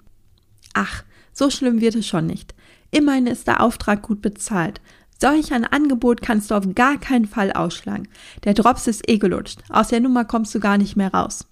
Ach, 0.72 1.04
so 1.32 1.50
schlimm 1.50 1.80
wird 1.82 1.96
es 1.96 2.06
schon 2.06 2.26
nicht. 2.26 2.54
Immerhin 2.90 3.26
ist 3.26 3.46
der 3.46 3.62
Auftrag 3.62 4.02
gut 4.02 4.22
bezahlt. 4.22 4.80
Solch 5.20 5.52
ein 5.52 5.64
Angebot 5.64 6.20
kannst 6.22 6.50
du 6.50 6.54
auf 6.54 6.74
gar 6.74 6.98
keinen 6.98 7.26
Fall 7.26 7.52
ausschlagen. 7.52 8.08
Der 8.44 8.54
Drops 8.54 8.86
ist 8.86 9.08
eh 9.08 9.18
gelutscht. 9.18 9.60
Aus 9.70 9.88
der 9.88 10.00
Nummer 10.00 10.24
kommst 10.24 10.54
du 10.54 10.60
gar 10.60 10.78
nicht 10.78 10.96
mehr 10.96 11.12
raus. 11.12 11.46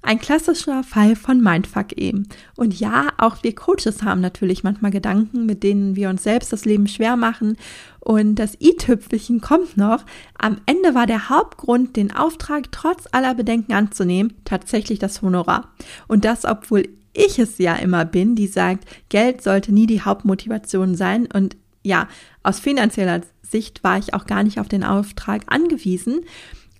Ein 0.00 0.20
klassischer 0.20 0.84
Fall 0.84 1.16
von 1.16 1.40
Mindfuck 1.42 1.92
eben. 1.92 2.28
Und 2.56 2.78
ja, 2.78 3.08
auch 3.18 3.42
wir 3.42 3.54
Coaches 3.54 4.04
haben 4.04 4.20
natürlich 4.20 4.62
manchmal 4.62 4.92
Gedanken, 4.92 5.44
mit 5.44 5.64
denen 5.64 5.96
wir 5.96 6.08
uns 6.08 6.22
selbst 6.22 6.52
das 6.52 6.64
Leben 6.64 6.86
schwer 6.86 7.16
machen. 7.16 7.56
Und 7.98 8.36
das 8.36 8.56
i-Tüpfelchen 8.60 9.40
kommt 9.40 9.76
noch. 9.76 10.04
Am 10.38 10.58
Ende 10.66 10.94
war 10.94 11.06
der 11.06 11.28
Hauptgrund, 11.28 11.96
den 11.96 12.14
Auftrag 12.14 12.70
trotz 12.70 13.04
aller 13.10 13.34
Bedenken 13.34 13.72
anzunehmen, 13.72 14.34
tatsächlich 14.44 15.00
das 15.00 15.20
Honorar. 15.20 15.72
Und 16.06 16.24
das, 16.24 16.44
obwohl 16.44 16.88
ich 17.12 17.38
es 17.40 17.58
ja 17.58 17.74
immer 17.74 18.04
bin, 18.04 18.36
die 18.36 18.46
sagt, 18.46 18.84
Geld 19.08 19.42
sollte 19.42 19.72
nie 19.72 19.86
die 19.86 20.02
Hauptmotivation 20.02 20.94
sein 20.94 21.26
und 21.32 21.56
ja, 21.82 22.08
aus 22.48 22.60
finanzieller 22.60 23.20
Sicht 23.42 23.84
war 23.84 23.98
ich 23.98 24.14
auch 24.14 24.24
gar 24.24 24.42
nicht 24.42 24.58
auf 24.58 24.68
den 24.68 24.82
Auftrag 24.82 25.42
angewiesen. 25.48 26.20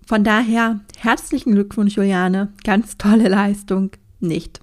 Von 0.07 0.25
daher 0.25 0.81
herzlichen 0.99 1.53
Glückwunsch, 1.53 1.95
Juliane. 1.95 2.53
Ganz 2.65 2.97
tolle 2.97 3.29
Leistung. 3.29 3.91
Nicht. 4.19 4.61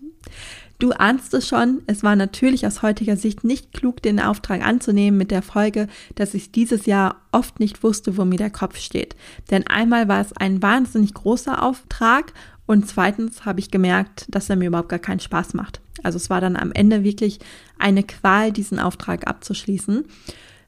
Du 0.79 0.91
ahnst 0.91 1.33
es 1.35 1.47
schon, 1.47 1.83
es 1.85 2.03
war 2.03 2.15
natürlich 2.15 2.65
aus 2.65 2.81
heutiger 2.81 3.15
Sicht 3.15 3.43
nicht 3.43 3.71
klug, 3.71 4.01
den 4.01 4.19
Auftrag 4.19 4.65
anzunehmen 4.65 5.17
mit 5.17 5.29
der 5.29 5.43
Folge, 5.43 5.87
dass 6.15 6.33
ich 6.33 6.51
dieses 6.51 6.87
Jahr 6.87 7.21
oft 7.31 7.59
nicht 7.59 7.83
wusste, 7.83 8.17
wo 8.17 8.25
mir 8.25 8.37
der 8.37 8.49
Kopf 8.49 8.77
steht. 8.77 9.15
Denn 9.51 9.67
einmal 9.67 10.07
war 10.07 10.19
es 10.19 10.33
ein 10.33 10.61
wahnsinnig 10.63 11.13
großer 11.13 11.61
Auftrag 11.63 12.33
und 12.65 12.89
zweitens 12.89 13.45
habe 13.45 13.59
ich 13.59 13.69
gemerkt, 13.69 14.25
dass 14.27 14.49
er 14.49 14.55
mir 14.55 14.67
überhaupt 14.67 14.89
gar 14.89 14.99
keinen 14.99 15.19
Spaß 15.19 15.53
macht. 15.53 15.81
Also 16.03 16.17
es 16.17 16.29
war 16.31 16.41
dann 16.41 16.55
am 16.55 16.71
Ende 16.71 17.03
wirklich 17.03 17.39
eine 17.77 18.03
Qual, 18.03 18.51
diesen 18.51 18.79
Auftrag 18.79 19.27
abzuschließen. 19.27 20.05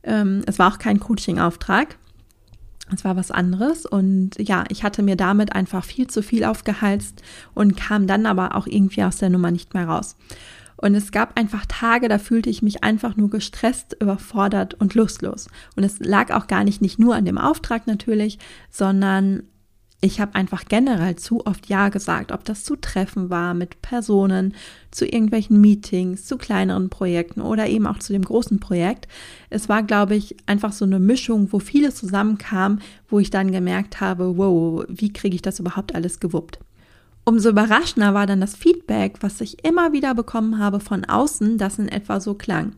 Ähm, 0.07 0.41
es 0.47 0.57
war 0.57 0.73
auch 0.73 0.79
kein 0.79 0.99
Coaching-Auftrag. 0.99 1.97
Es 2.93 3.03
war 3.03 3.17
was 3.17 3.31
anderes 3.31 3.85
und 3.85 4.31
ja, 4.39 4.63
ich 4.69 4.83
hatte 4.83 5.03
mir 5.03 5.17
damit 5.17 5.53
einfach 5.53 5.83
viel 5.83 6.07
zu 6.07 6.23
viel 6.23 6.45
aufgeheizt 6.45 7.21
und 7.53 7.75
kam 7.75 8.07
dann 8.07 8.25
aber 8.25 8.55
auch 8.55 8.65
irgendwie 8.65 9.03
aus 9.03 9.17
der 9.17 9.29
Nummer 9.29 9.51
nicht 9.51 9.73
mehr 9.73 9.89
raus. 9.89 10.15
Und 10.77 10.95
es 10.95 11.11
gab 11.11 11.37
einfach 11.37 11.65
Tage, 11.65 12.07
da 12.07 12.17
fühlte 12.17 12.49
ich 12.49 12.61
mich 12.61 12.83
einfach 12.83 13.17
nur 13.17 13.29
gestresst, 13.29 13.97
überfordert 13.99 14.75
und 14.75 14.93
lustlos. 14.93 15.49
Und 15.75 15.83
es 15.83 15.99
lag 15.99 16.31
auch 16.31 16.47
gar 16.47 16.63
nicht, 16.63 16.81
nicht 16.81 16.97
nur 16.97 17.15
an 17.15 17.25
dem 17.25 17.37
Auftrag 17.37 17.87
natürlich, 17.87 18.39
sondern 18.69 19.43
ich 19.99 20.19
habe 20.19 20.35
einfach 20.35 20.65
generell 20.65 21.15
zu 21.15 21.45
oft 21.47 21.67
Ja 21.67 21.89
gesagt, 21.89 22.31
ob 22.31 22.45
das 22.45 22.63
zu 22.63 22.75
Treffen 22.75 23.31
war 23.31 23.55
mit 23.55 23.81
Personen, 23.81 24.53
zu 24.91 25.05
irgendwelchen 25.05 25.59
Meetings, 25.59 26.25
zu 26.25 26.37
kleineren 26.37 26.89
Projekten 26.89 27.41
oder 27.41 27.67
eben 27.67 27.87
auch 27.87 27.97
zu 27.97 28.13
dem 28.13 28.23
großen 28.23 28.59
Projekt. 28.59 29.07
Es 29.49 29.69
war, 29.69 29.81
glaube 29.81 30.15
ich, 30.15 30.37
einfach 30.45 30.71
so 30.71 30.85
eine 30.85 30.99
Mischung, 30.99 31.51
wo 31.51 31.57
vieles 31.57 31.95
zusammenkam, 31.95 32.79
wo 33.09 33.19
ich 33.19 33.31
dann 33.31 33.51
gemerkt 33.51 33.99
habe, 33.99 34.37
wow, 34.37 34.85
wie 34.87 35.11
kriege 35.11 35.35
ich 35.35 35.41
das 35.41 35.59
überhaupt 35.59 35.95
alles 35.95 36.19
gewuppt? 36.19 36.59
Umso 37.25 37.49
überraschender 37.49 38.13
war 38.13 38.27
dann 38.27 38.39
das 38.39 38.55
Feedback, 38.55 39.17
was 39.21 39.41
ich 39.41 39.65
immer 39.65 39.93
wieder 39.93 40.13
bekommen 40.13 40.59
habe 40.59 40.79
von 40.79 41.05
außen, 41.05 41.57
das 41.57 41.79
in 41.79 41.89
etwa 41.89 42.19
so 42.19 42.35
klang. 42.35 42.73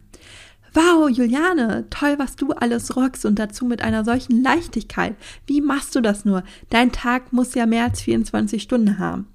Wow, 0.74 1.10
Juliane, 1.10 1.86
toll, 1.90 2.16
was 2.18 2.36
du 2.36 2.52
alles 2.52 2.96
rockst 2.96 3.26
und 3.26 3.40
dazu 3.40 3.66
mit 3.66 3.82
einer 3.82 4.06
solchen 4.06 4.44
Leichtigkeit. 4.44 5.16
Wie 5.48 5.62
machst 5.62 5.96
du 5.96 6.02
das 6.02 6.26
nur? 6.26 6.44
Dein 6.70 6.92
Tag 6.92 7.34
muss 7.34 7.56
ja 7.56 7.66
mehr 7.66 7.86
als 7.86 8.02
24 8.02 8.62
Stunden 8.62 9.00
haben. 9.00 9.28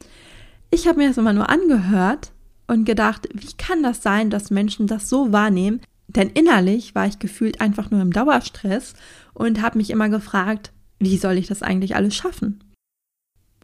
Ich 0.71 0.87
habe 0.87 0.99
mir 0.99 1.09
das 1.09 1.19
immer 1.19 1.33
nur 1.33 1.51
angehört 1.51 2.33
und 2.67 2.85
gedacht, 2.85 3.29
wie 3.33 3.53
kann 3.59 3.83
das 3.83 4.03
sein, 4.03 4.31
dass 4.31 4.51
Menschen 4.51 4.87
das 4.87 5.09
so 5.09 5.33
wahrnehmen? 5.33 5.81
Denn 6.09 6.31
innerlich 6.31 6.95
war 6.95 7.07
ich 7.07 7.19
gefühlt 7.19 7.61
einfach 7.61 7.91
nur 7.91 8.01
im 8.01 8.13
Dauerstress 8.13 8.95
und 9.33 9.63
habe 9.63 9.79
mich 9.79 9.91
immer 9.91 10.09
gefragt, 10.09 10.73
wie 10.99 11.19
soll 11.19 11.39
ich 11.39 11.49
das 11.49 11.63
eigentlich 11.63 11.97
alles 11.97 12.15
schaffen? 12.15 12.63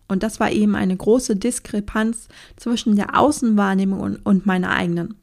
Und 0.08 0.24
das 0.24 0.40
war 0.40 0.50
eben 0.50 0.74
eine 0.74 0.96
große 0.96 1.36
Diskrepanz 1.36 2.26
zwischen 2.56 2.96
der 2.96 3.16
Außenwahrnehmung 3.16 4.18
und, 4.24 4.44
meiner 4.44 4.70
eigenen. 4.70 5.14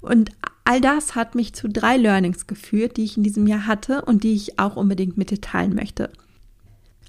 Und 0.00 0.30
all 0.64 0.80
das 0.80 1.14
hat 1.14 1.34
mich 1.34 1.52
zu 1.52 1.68
drei 1.68 1.96
Learnings 1.96 2.46
geführt, 2.46 2.96
die 2.96 3.04
ich 3.04 3.16
in 3.16 3.22
diesem 3.22 3.46
Jahr 3.46 3.66
hatte 3.66 4.02
und 4.02 4.24
die 4.24 4.34
ich 4.34 4.58
auch 4.58 4.76
unbedingt 4.76 5.16
mit 5.16 5.30
dir 5.30 5.40
teilen 5.40 5.74
möchte. 5.74 6.10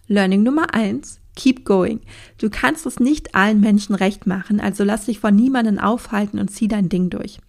Learning 0.07 0.43
Nummer 0.43 0.73
eins: 0.73 1.19
Keep 1.35 1.65
going. 1.65 1.99
Du 2.37 2.49
kannst 2.49 2.85
es 2.85 2.99
nicht 2.99 3.35
allen 3.35 3.59
Menschen 3.59 3.95
recht 3.95 4.25
machen, 4.25 4.61
also 4.61 4.83
lass 4.83 5.05
dich 5.05 5.19
von 5.19 5.35
niemanden 5.35 5.79
aufhalten 5.79 6.39
und 6.39 6.49
zieh 6.49 6.67
dein 6.67 6.89
Ding 6.89 7.09
durch. 7.09 7.39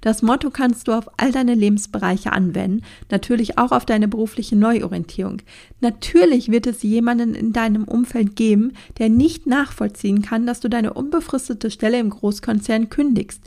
Das 0.00 0.22
Motto 0.22 0.50
kannst 0.50 0.88
du 0.88 0.92
auf 0.92 1.08
all 1.16 1.30
deine 1.30 1.54
Lebensbereiche 1.54 2.32
anwenden, 2.32 2.82
natürlich 3.10 3.58
auch 3.58 3.70
auf 3.70 3.86
deine 3.86 4.08
berufliche 4.08 4.56
Neuorientierung. 4.56 5.42
Natürlich 5.80 6.50
wird 6.50 6.66
es 6.66 6.82
jemanden 6.82 7.34
in 7.34 7.52
deinem 7.52 7.84
Umfeld 7.84 8.34
geben, 8.34 8.72
der 8.98 9.10
nicht 9.10 9.46
nachvollziehen 9.46 10.22
kann, 10.22 10.46
dass 10.46 10.60
du 10.60 10.68
deine 10.68 10.94
unbefristete 10.94 11.70
Stelle 11.70 12.00
im 12.00 12.10
Großkonzern 12.10 12.88
kündigst. 12.88 13.42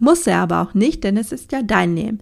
Muss 0.00 0.26
er 0.26 0.38
aber 0.38 0.62
auch 0.62 0.74
nicht, 0.74 1.04
denn 1.04 1.16
es 1.16 1.30
ist 1.30 1.52
ja 1.52 1.62
dein 1.62 1.94
Leben. 1.94 2.18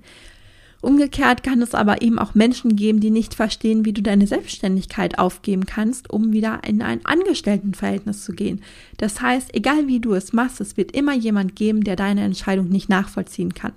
Umgekehrt 0.80 1.42
kann 1.42 1.60
es 1.60 1.74
aber 1.74 2.02
eben 2.02 2.18
auch 2.18 2.34
Menschen 2.34 2.76
geben, 2.76 3.00
die 3.00 3.10
nicht 3.10 3.34
verstehen, 3.34 3.84
wie 3.84 3.92
du 3.92 4.02
deine 4.02 4.26
Selbstständigkeit 4.26 5.18
aufgeben 5.18 5.66
kannst, 5.66 6.10
um 6.10 6.32
wieder 6.32 6.60
in 6.64 6.82
ein 6.82 7.04
Angestelltenverhältnis 7.04 8.24
zu 8.24 8.32
gehen. 8.32 8.62
Das 8.96 9.20
heißt, 9.20 9.54
egal 9.54 9.88
wie 9.88 9.98
du 9.98 10.12
es 10.12 10.32
machst, 10.32 10.60
es 10.60 10.76
wird 10.76 10.92
immer 10.92 11.14
jemand 11.14 11.56
geben, 11.56 11.82
der 11.82 11.96
deine 11.96 12.22
Entscheidung 12.22 12.68
nicht 12.68 12.88
nachvollziehen 12.88 13.54
kann. 13.54 13.72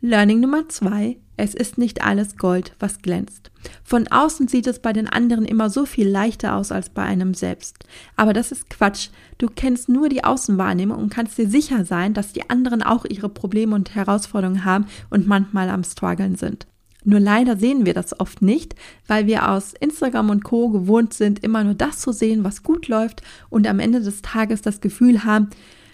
Learning 0.00 0.40
Nummer 0.40 0.68
zwei. 0.68 1.16
Es 1.36 1.54
ist 1.54 1.78
nicht 1.78 2.02
alles 2.04 2.36
Gold, 2.36 2.74
was 2.78 3.02
glänzt. 3.02 3.50
Von 3.82 4.06
außen 4.08 4.46
sieht 4.46 4.66
es 4.66 4.78
bei 4.78 4.92
den 4.92 5.08
anderen 5.08 5.44
immer 5.44 5.68
so 5.68 5.84
viel 5.84 6.08
leichter 6.08 6.54
aus 6.54 6.70
als 6.70 6.90
bei 6.90 7.02
einem 7.02 7.34
selbst. 7.34 7.78
Aber 8.16 8.32
das 8.32 8.52
ist 8.52 8.70
Quatsch. 8.70 9.08
Du 9.38 9.48
kennst 9.48 9.88
nur 9.88 10.08
die 10.08 10.22
Außenwahrnehmung 10.22 10.98
und 10.98 11.10
kannst 11.10 11.36
dir 11.38 11.48
sicher 11.48 11.84
sein, 11.84 12.14
dass 12.14 12.32
die 12.32 12.48
anderen 12.50 12.82
auch 12.82 13.04
ihre 13.04 13.28
Probleme 13.28 13.74
und 13.74 13.94
Herausforderungen 13.94 14.64
haben 14.64 14.86
und 15.10 15.26
manchmal 15.26 15.70
am 15.70 15.82
struggeln 15.82 16.36
sind. 16.36 16.66
Nur 17.04 17.20
leider 17.20 17.56
sehen 17.56 17.84
wir 17.84 17.92
das 17.92 18.18
oft 18.18 18.40
nicht, 18.40 18.74
weil 19.06 19.26
wir 19.26 19.50
aus 19.50 19.74
Instagram 19.78 20.30
und 20.30 20.44
Co 20.44 20.70
gewohnt 20.70 21.12
sind, 21.12 21.44
immer 21.44 21.62
nur 21.62 21.74
das 21.74 21.98
zu 21.98 22.12
sehen, 22.12 22.44
was 22.44 22.62
gut 22.62 22.88
läuft 22.88 23.22
und 23.50 23.66
am 23.66 23.78
Ende 23.78 24.00
des 24.00 24.22
Tages 24.22 24.62
das 24.62 24.80
Gefühl 24.80 25.24
haben, 25.24 25.50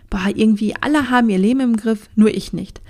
boah, 0.08 0.28
irgendwie 0.32 0.74
alle 0.80 1.10
haben 1.10 1.28
ihr 1.28 1.38
Leben 1.38 1.60
im 1.60 1.76
Griff, 1.76 2.08
nur 2.14 2.32
ich 2.32 2.52
nicht. 2.52 2.80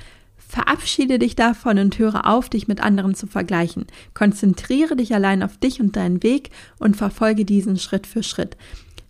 Verabschiede 0.51 1.21
dich 1.21 1.37
davon 1.37 1.79
und 1.79 1.97
höre 1.97 2.27
auf, 2.27 2.49
dich 2.49 2.67
mit 2.67 2.81
anderen 2.81 3.15
zu 3.15 3.29
vergleichen. 3.29 3.87
Konzentriere 4.15 4.97
dich 4.97 5.15
allein 5.15 5.45
auf 5.45 5.59
dich 5.59 5.81
und 5.81 5.95
deinen 5.95 6.25
Weg 6.25 6.51
und 6.81 6.97
verfolge 6.97 7.45
diesen 7.45 7.79
Schritt 7.79 8.05
für 8.05 8.25
Schritt. 8.25 8.57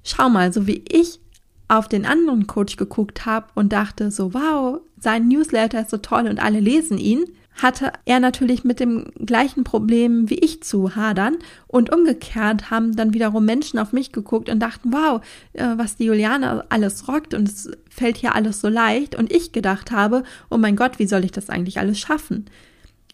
Schau 0.04 0.28
mal, 0.28 0.52
so 0.52 0.66
wie 0.66 0.84
ich 0.86 1.18
auf 1.66 1.88
den 1.88 2.04
anderen 2.04 2.46
Coach 2.46 2.76
geguckt 2.76 3.24
habe 3.24 3.46
und 3.54 3.72
dachte 3.72 4.10
so, 4.10 4.34
wow, 4.34 4.82
sein 4.98 5.28
Newsletter 5.28 5.80
ist 5.80 5.88
so 5.88 5.96
toll 5.96 6.26
und 6.26 6.40
alle 6.40 6.60
lesen 6.60 6.98
ihn, 6.98 7.24
hatte 7.62 7.92
er 8.04 8.20
natürlich 8.20 8.64
mit 8.64 8.80
dem 8.80 9.06
gleichen 9.24 9.64
Problem 9.64 10.28
wie 10.30 10.38
ich 10.38 10.62
zu 10.62 10.96
hadern. 10.96 11.36
Und 11.66 11.92
umgekehrt 11.92 12.70
haben 12.70 12.96
dann 12.96 13.14
wiederum 13.14 13.44
Menschen 13.44 13.78
auf 13.78 13.92
mich 13.92 14.12
geguckt 14.12 14.48
und 14.48 14.60
dachten, 14.60 14.92
wow, 14.92 15.20
äh, 15.52 15.66
was 15.76 15.96
die 15.96 16.04
Juliane 16.04 16.64
alles 16.68 17.08
rockt 17.08 17.34
und 17.34 17.48
es 17.48 17.70
fällt 17.88 18.16
hier 18.16 18.34
alles 18.34 18.60
so 18.60 18.68
leicht. 18.68 19.14
Und 19.14 19.32
ich 19.32 19.52
gedacht 19.52 19.90
habe, 19.90 20.24
oh 20.50 20.58
mein 20.58 20.76
Gott, 20.76 20.98
wie 20.98 21.06
soll 21.06 21.24
ich 21.24 21.32
das 21.32 21.50
eigentlich 21.50 21.78
alles 21.78 21.98
schaffen? 21.98 22.46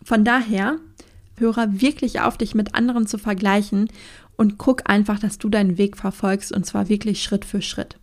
Von 0.02 0.24
daher, 0.24 0.78
höre 1.38 1.80
wirklich 1.80 2.20
auf, 2.20 2.36
dich 2.38 2.54
mit 2.54 2.74
anderen 2.74 3.06
zu 3.06 3.18
vergleichen 3.18 3.88
und 4.36 4.58
guck 4.58 4.88
einfach, 4.88 5.18
dass 5.18 5.38
du 5.38 5.48
deinen 5.48 5.78
Weg 5.78 5.96
verfolgst 5.96 6.52
und 6.52 6.66
zwar 6.66 6.88
wirklich 6.88 7.22
Schritt 7.22 7.44
für 7.44 7.62
Schritt. 7.62 7.96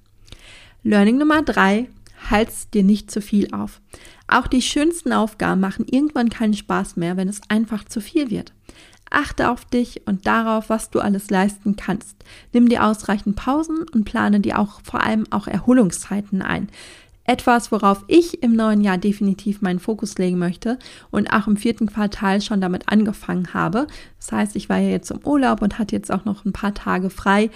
Learning 0.84 1.18
Nummer 1.18 1.42
drei, 1.42 1.88
halt's 2.30 2.70
dir 2.70 2.84
nicht 2.84 3.12
zu 3.12 3.22
viel 3.22 3.54
auf. 3.54 3.82
Auch 4.28 4.48
die 4.48 4.62
schönsten 4.62 5.14
Aufgaben 5.14 5.62
machen 5.62 5.86
irgendwann 5.90 6.30
keinen 6.30 6.54
Spaß 6.54 6.96
mehr, 6.96 7.18
wenn 7.18 7.28
es 7.28 7.42
einfach 7.50 7.84
zu 7.84 8.02
viel 8.02 8.30
wird. 8.30 8.54
Achte 9.10 9.52
auf 9.52 9.66
dich 9.66 10.02
und 10.08 10.26
darauf, 10.26 10.70
was 10.70 10.90
du 10.90 11.00
alles 11.00 11.30
leisten 11.30 11.76
kannst. 11.76 12.18
Nimm 12.52 12.68
dir 12.68 12.84
ausreichend 12.84 13.36
Pausen 13.36 13.86
und 13.94 14.06
plane 14.06 14.40
dir 14.40 14.58
auch 14.58 14.82
vor 14.84 15.04
allem 15.04 15.26
auch 15.30 15.48
Erholungszeiten 15.48 16.42
ein. 16.42 16.70
Etwas, 17.26 17.72
worauf 17.72 18.04
ich 18.08 18.44
im 18.44 18.54
neuen 18.54 18.82
Jahr 18.82 18.98
definitiv 18.98 19.62
meinen 19.62 19.80
Fokus 19.80 20.18
legen 20.18 20.40
möchte 20.40 20.78
und 21.10 21.32
auch 21.32 21.48
im 21.48 21.56
vierten 21.56 21.88
Quartal 21.88 22.42
schon 22.42 22.60
damit 22.60 22.90
angefangen 22.90 23.54
habe. 23.54 23.88
Das 24.20 24.32
heißt, 24.32 24.56
ich 24.58 24.68
war 24.68 24.80
ja 24.80 24.90
jetzt 24.90 25.12
im 25.12 25.20
Urlaub 25.24 25.62
und 25.62 25.80
hatte 25.80 25.96
jetzt 25.96 26.12
auch 26.12 26.26
noch 26.26 26.44
ein 26.44 26.52
paar 26.52 26.74
Tage 26.74 27.10
frei 27.10 27.50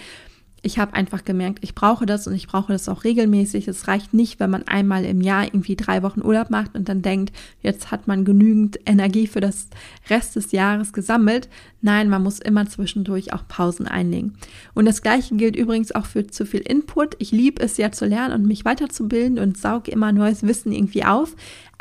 ich 0.63 0.79
habe 0.79 0.93
einfach 0.93 1.23
gemerkt, 1.23 1.59
ich 1.61 1.75
brauche 1.75 2.05
das 2.05 2.27
und 2.27 2.33
ich 2.33 2.47
brauche 2.47 2.73
das 2.73 2.89
auch 2.89 3.03
regelmäßig. 3.03 3.67
Es 3.67 3.87
reicht 3.87 4.13
nicht, 4.13 4.39
wenn 4.39 4.49
man 4.49 4.67
einmal 4.67 5.05
im 5.05 5.21
Jahr 5.21 5.45
irgendwie 5.45 5.75
drei 5.75 6.01
Wochen 6.01 6.21
Urlaub 6.21 6.49
macht 6.49 6.75
und 6.75 6.89
dann 6.89 7.01
denkt, 7.01 7.35
jetzt 7.61 7.91
hat 7.91 8.07
man 8.07 8.25
genügend 8.25 8.79
Energie 8.85 9.27
für 9.27 9.39
das 9.39 9.67
Rest 10.09 10.35
des 10.35 10.51
Jahres 10.51 10.93
gesammelt. 10.93 11.47
Nein, 11.81 12.09
man 12.09 12.23
muss 12.23 12.39
immer 12.39 12.67
zwischendurch 12.67 13.33
auch 13.33 13.47
Pausen 13.47 13.87
einlegen. 13.87 14.37
Und 14.73 14.85
das 14.85 15.01
Gleiche 15.03 15.35
gilt 15.35 15.55
übrigens 15.55 15.91
auch 15.93 16.07
für 16.07 16.25
zu 16.25 16.45
viel 16.45 16.61
Input. 16.61 17.15
Ich 17.19 17.31
liebe 17.31 17.61
es 17.61 17.77
ja 17.77 17.91
zu 17.91 18.05
lernen 18.05 18.33
und 18.33 18.47
mich 18.47 18.65
weiterzubilden 18.65 19.37
und 19.39 19.57
sauge 19.57 19.91
immer 19.91 20.11
neues 20.11 20.43
Wissen 20.43 20.71
irgendwie 20.71 21.05
auf. 21.05 21.35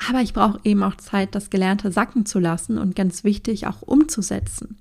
Aber 0.08 0.20
ich 0.20 0.34
brauche 0.34 0.60
eben 0.64 0.82
auch 0.82 0.96
Zeit, 0.96 1.34
das 1.34 1.48
Gelernte 1.48 1.90
sacken 1.90 2.26
zu 2.26 2.38
lassen 2.38 2.76
und 2.76 2.94
ganz 2.94 3.24
wichtig 3.24 3.66
auch 3.66 3.80
umzusetzen. 3.80 4.76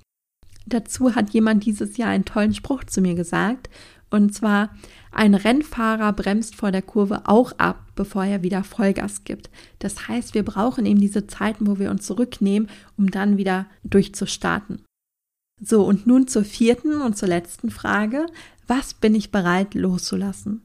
Dazu 0.65 1.15
hat 1.15 1.31
jemand 1.31 1.65
dieses 1.65 1.97
Jahr 1.97 2.09
einen 2.09 2.25
tollen 2.25 2.53
Spruch 2.53 2.83
zu 2.83 3.01
mir 3.01 3.15
gesagt. 3.15 3.69
Und 4.09 4.33
zwar, 4.33 4.69
ein 5.11 5.35
Rennfahrer 5.35 6.13
bremst 6.13 6.55
vor 6.55 6.71
der 6.71 6.81
Kurve 6.81 7.27
auch 7.27 7.53
ab, 7.57 7.85
bevor 7.95 8.25
er 8.25 8.43
wieder 8.43 8.63
Vollgas 8.63 9.23
gibt. 9.23 9.49
Das 9.79 10.07
heißt, 10.07 10.33
wir 10.33 10.43
brauchen 10.43 10.85
eben 10.85 10.99
diese 10.99 11.27
Zeiten, 11.27 11.67
wo 11.67 11.79
wir 11.79 11.89
uns 11.91 12.05
zurücknehmen, 12.05 12.69
um 12.97 13.11
dann 13.11 13.37
wieder 13.37 13.65
durchzustarten. 13.83 14.83
So, 15.61 15.85
und 15.85 16.05
nun 16.05 16.27
zur 16.27 16.43
vierten 16.43 17.01
und 17.01 17.17
zur 17.17 17.29
letzten 17.29 17.71
Frage. 17.71 18.25
Was 18.67 18.93
bin 18.93 19.15
ich 19.15 19.31
bereit 19.31 19.73
loszulassen? 19.73 20.61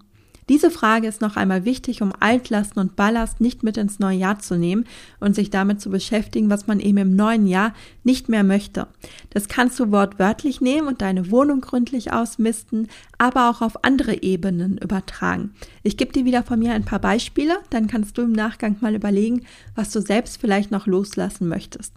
Diese 0.51 0.73
Frage 0.73 1.07
ist 1.07 1.21
noch 1.21 1.37
einmal 1.37 1.65
wichtig, 1.65 2.03
um 2.03 2.13
Altlasten 2.19 2.81
und 2.83 2.97
Ballast 2.97 3.41
nicht 3.41 3.63
mit 3.63 3.77
ins 3.77 4.01
neue 4.01 4.19
Jahr 4.19 4.41
zu 4.41 4.59
nehmen 4.59 4.85
und 5.21 5.37
sich 5.37 5.51
damit 5.51 5.81
zu 5.81 5.91
beschäftigen, 5.91 6.51
was 6.51 6.67
man 6.67 6.81
eben 6.81 6.99
im 6.99 7.15
neuen 7.15 7.47
Jahr 7.47 7.73
nicht 8.03 8.29
mehr 8.29 8.43
möchte. 8.43 8.89
Das 9.31 9.47
kannst 9.47 9.79
du 9.79 9.93
wortwörtlich 9.93 10.61
nehmen 10.61 10.89
und 10.89 11.03
deine 11.03 11.31
Wohnung 11.31 11.61
gründlich 11.61 12.13
ausmisten, 12.13 12.89
aber 13.17 13.49
auch 13.49 13.63
auf 13.63 13.85
andere 13.85 14.25
Ebenen 14.25 14.77
übertragen. 14.77 15.55
Ich 15.85 15.97
gebe 15.97 16.13
dir 16.13 16.25
wieder 16.25 16.43
von 16.43 16.59
mir 16.59 16.73
ein 16.73 16.85
paar 16.85 16.99
Beispiele, 16.99 17.57
dann 17.71 17.87
kannst 17.87 18.19
du 18.19 18.23
im 18.23 18.33
Nachgang 18.33 18.77
mal 18.81 18.97
überlegen, 18.97 19.47
was 19.77 19.93
du 19.93 20.01
selbst 20.01 20.41
vielleicht 20.41 20.73
noch 20.73 20.89
loslassen 20.89 21.47
möchtest. 21.47 21.93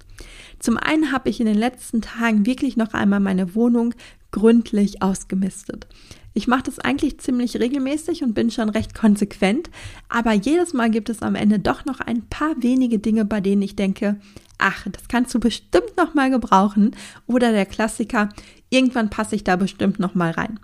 Zum 0.60 0.77
einen 0.77 1.12
habe 1.12 1.27
ich 1.27 1.39
in 1.39 1.48
den 1.48 1.57
letzten 1.57 2.03
Tagen 2.03 2.45
wirklich 2.45 2.77
noch 2.77 2.93
einmal 2.93 3.19
meine 3.19 3.55
Wohnung 3.55 3.95
gründlich 4.29 5.01
ausgemistet. 5.01 5.88
Ich 6.34 6.48
mache 6.48 6.63
das 6.63 6.80
eigentlich 6.80 7.20
ziemlich 7.20 7.60
regelmäßig 7.60 8.24
und 8.24 8.34
bin 8.34 8.50
schon 8.50 8.70
recht 8.70 8.96
konsequent, 8.96 9.70
aber 10.10 10.34
jedes 10.34 10.74
Mal 10.74 10.90
gibt 10.90 11.10
es 11.10 11.22
am 11.22 11.36
Ende 11.36 11.60
doch 11.60 11.86
noch 11.86 12.00
ein 12.00 12.24
paar 12.24 12.56
wenige 12.58 12.98
Dinge, 13.00 13.24
bei 13.24 13.40
denen 13.40 13.62
ich 13.62 13.75
denke, 13.75 14.20
ach, 14.58 14.88
das 14.92 15.08
kannst 15.08 15.34
du 15.36 15.40
bestimmt 15.40 15.96
noch 15.98 16.13
mal 16.16 16.32
gebrauchen 16.32 16.96
oder 17.28 17.52
der 17.52 17.66
Klassiker, 17.66 18.30
Irgendwann 18.74 19.12
passe 19.12 19.36
ich 19.36 19.44
da 19.44 19.56
bestimmt 19.56 20.00
noch 20.00 20.16
mal 20.16 20.32
rein. 20.32 20.60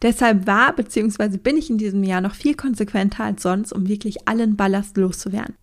Deshalb 0.00 0.46
war 0.46 0.74
bzw. 0.74 1.36
bin 1.36 1.58
ich 1.58 1.68
in 1.68 1.76
diesem 1.76 2.02
Jahr 2.02 2.22
noch 2.22 2.34
viel 2.34 2.54
konsequenter 2.54 3.24
als 3.24 3.42
sonst, 3.42 3.74
um 3.74 3.86
wirklich 3.86 4.26
allen 4.26 4.56
Ballast 4.56 4.96
loszuwerden. 4.96 5.56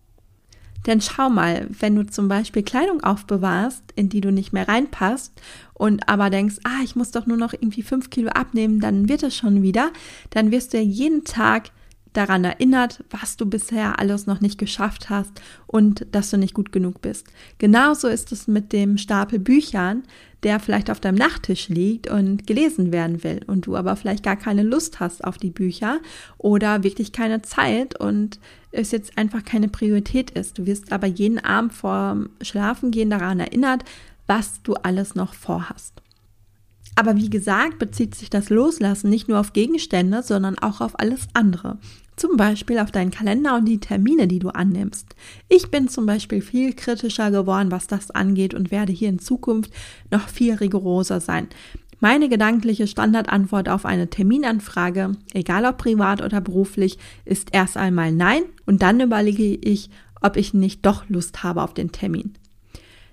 Denn 0.86 1.00
schau 1.00 1.28
mal, 1.28 1.66
wenn 1.70 1.96
du 1.96 2.06
zum 2.06 2.28
Beispiel 2.28 2.62
Kleidung 2.62 3.02
aufbewahrst, 3.02 3.82
in 3.94 4.08
die 4.08 4.20
du 4.20 4.32
nicht 4.32 4.52
mehr 4.52 4.68
reinpasst 4.68 5.32
und 5.74 6.08
aber 6.08 6.30
denkst, 6.30 6.56
ah, 6.64 6.82
ich 6.84 6.96
muss 6.96 7.10
doch 7.10 7.26
nur 7.26 7.36
noch 7.36 7.52
irgendwie 7.52 7.82
fünf 7.82 8.10
Kilo 8.10 8.30
abnehmen, 8.30 8.80
dann 8.80 9.08
wird 9.08 9.22
es 9.22 9.36
schon 9.36 9.62
wieder, 9.62 9.90
dann 10.30 10.50
wirst 10.50 10.72
du 10.72 10.78
ja 10.78 10.82
jeden 10.82 11.24
Tag 11.24 11.70
daran 12.12 12.44
erinnert, 12.44 13.04
was 13.10 13.36
du 13.36 13.46
bisher 13.46 13.98
alles 13.98 14.26
noch 14.26 14.40
nicht 14.40 14.58
geschafft 14.58 15.10
hast 15.10 15.40
und 15.66 16.06
dass 16.12 16.30
du 16.30 16.38
nicht 16.38 16.54
gut 16.54 16.72
genug 16.72 17.00
bist. 17.02 17.26
Genauso 17.58 18.08
ist 18.08 18.32
es 18.32 18.48
mit 18.48 18.72
dem 18.72 18.98
Stapel 18.98 19.38
Büchern, 19.38 20.02
der 20.42 20.60
vielleicht 20.60 20.90
auf 20.90 21.00
deinem 21.00 21.16
Nachttisch 21.16 21.68
liegt 21.68 22.08
und 22.08 22.46
gelesen 22.46 22.92
werden 22.92 23.24
will 23.24 23.40
und 23.46 23.66
du 23.66 23.76
aber 23.76 23.96
vielleicht 23.96 24.22
gar 24.22 24.36
keine 24.36 24.62
Lust 24.62 25.00
hast 25.00 25.24
auf 25.24 25.36
die 25.38 25.50
Bücher 25.50 25.98
oder 26.38 26.84
wirklich 26.84 27.12
keine 27.12 27.42
Zeit 27.42 27.98
und 27.98 28.38
es 28.70 28.92
jetzt 28.92 29.18
einfach 29.18 29.44
keine 29.44 29.68
Priorität 29.68 30.30
ist. 30.30 30.58
Du 30.58 30.66
wirst 30.66 30.92
aber 30.92 31.06
jeden 31.06 31.38
Abend 31.38 31.72
vor 31.72 32.16
Schlafengehen 32.40 33.10
daran 33.10 33.40
erinnert, 33.40 33.84
was 34.26 34.62
du 34.62 34.74
alles 34.74 35.14
noch 35.14 35.34
vorhast. 35.34 35.94
Aber 36.98 37.14
wie 37.14 37.30
gesagt, 37.30 37.78
bezieht 37.78 38.16
sich 38.16 38.28
das 38.28 38.50
Loslassen 38.50 39.08
nicht 39.08 39.28
nur 39.28 39.38
auf 39.38 39.52
Gegenstände, 39.52 40.24
sondern 40.24 40.58
auch 40.58 40.80
auf 40.80 40.98
alles 40.98 41.28
andere. 41.32 41.78
Zum 42.16 42.36
Beispiel 42.36 42.80
auf 42.80 42.90
deinen 42.90 43.12
Kalender 43.12 43.54
und 43.54 43.66
die 43.66 43.78
Termine, 43.78 44.26
die 44.26 44.40
du 44.40 44.48
annimmst. 44.48 45.14
Ich 45.48 45.70
bin 45.70 45.86
zum 45.86 46.06
Beispiel 46.06 46.42
viel 46.42 46.72
kritischer 46.72 47.30
geworden, 47.30 47.70
was 47.70 47.86
das 47.86 48.10
angeht 48.10 48.52
und 48.52 48.72
werde 48.72 48.90
hier 48.90 49.10
in 49.10 49.20
Zukunft 49.20 49.70
noch 50.10 50.28
viel 50.28 50.54
rigoroser 50.54 51.20
sein. 51.20 51.46
Meine 52.00 52.28
gedankliche 52.28 52.88
Standardantwort 52.88 53.68
auf 53.68 53.86
eine 53.86 54.10
Terminanfrage, 54.10 55.12
egal 55.34 55.66
ob 55.66 55.78
privat 55.78 56.20
oder 56.20 56.40
beruflich, 56.40 56.98
ist 57.24 57.50
erst 57.52 57.76
einmal 57.76 58.10
Nein 58.10 58.42
und 58.66 58.82
dann 58.82 58.98
überlege 58.98 59.54
ich, 59.54 59.88
ob 60.20 60.36
ich 60.36 60.52
nicht 60.52 60.84
doch 60.84 61.08
Lust 61.08 61.44
habe 61.44 61.62
auf 61.62 61.74
den 61.74 61.92
Termin. 61.92 62.34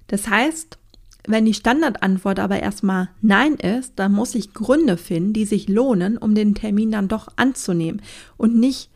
Das 0.08 0.28
heißt, 0.28 0.80
wenn 1.28 1.46
die 1.46 1.54
Standardantwort 1.54 2.40
aber 2.40 2.60
erstmal 2.60 3.10
Nein 3.22 3.56
ist, 3.56 3.94
dann 3.96 4.12
muss 4.12 4.36
ich 4.36 4.54
Gründe 4.54 4.98
finden, 4.98 5.34
die 5.34 5.46
sich 5.46 5.68
lohnen, 5.68 6.18
um 6.18 6.36
den 6.36 6.56
Termin 6.56 6.92
dann 6.92 7.08
doch 7.08 7.28
anzunehmen 7.36 8.02
und 8.38 8.56
nicht, 8.56 8.90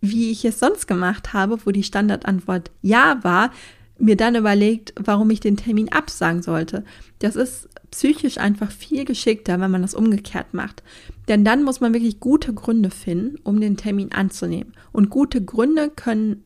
wie 0.00 0.30
ich 0.30 0.44
es 0.44 0.58
sonst 0.58 0.86
gemacht 0.86 1.32
habe, 1.32 1.58
wo 1.64 1.70
die 1.70 1.82
Standardantwort 1.82 2.70
Ja 2.82 3.18
war, 3.22 3.50
mir 3.98 4.16
dann 4.16 4.34
überlegt, 4.34 4.92
warum 4.96 5.30
ich 5.30 5.40
den 5.40 5.56
Termin 5.56 5.90
absagen 5.92 6.42
sollte. 6.42 6.84
Das 7.20 7.36
ist 7.36 7.68
psychisch 7.90 8.38
einfach 8.38 8.70
viel 8.70 9.04
geschickter, 9.04 9.60
wenn 9.60 9.70
man 9.70 9.82
das 9.82 9.94
umgekehrt 9.94 10.52
macht. 10.52 10.82
Denn 11.28 11.44
dann 11.44 11.62
muss 11.62 11.80
man 11.80 11.94
wirklich 11.94 12.18
gute 12.18 12.52
Gründe 12.52 12.90
finden, 12.90 13.38
um 13.44 13.60
den 13.60 13.76
Termin 13.76 14.12
anzunehmen. 14.12 14.72
Und 14.92 15.10
gute 15.10 15.42
Gründe 15.44 15.90
können 15.90 16.42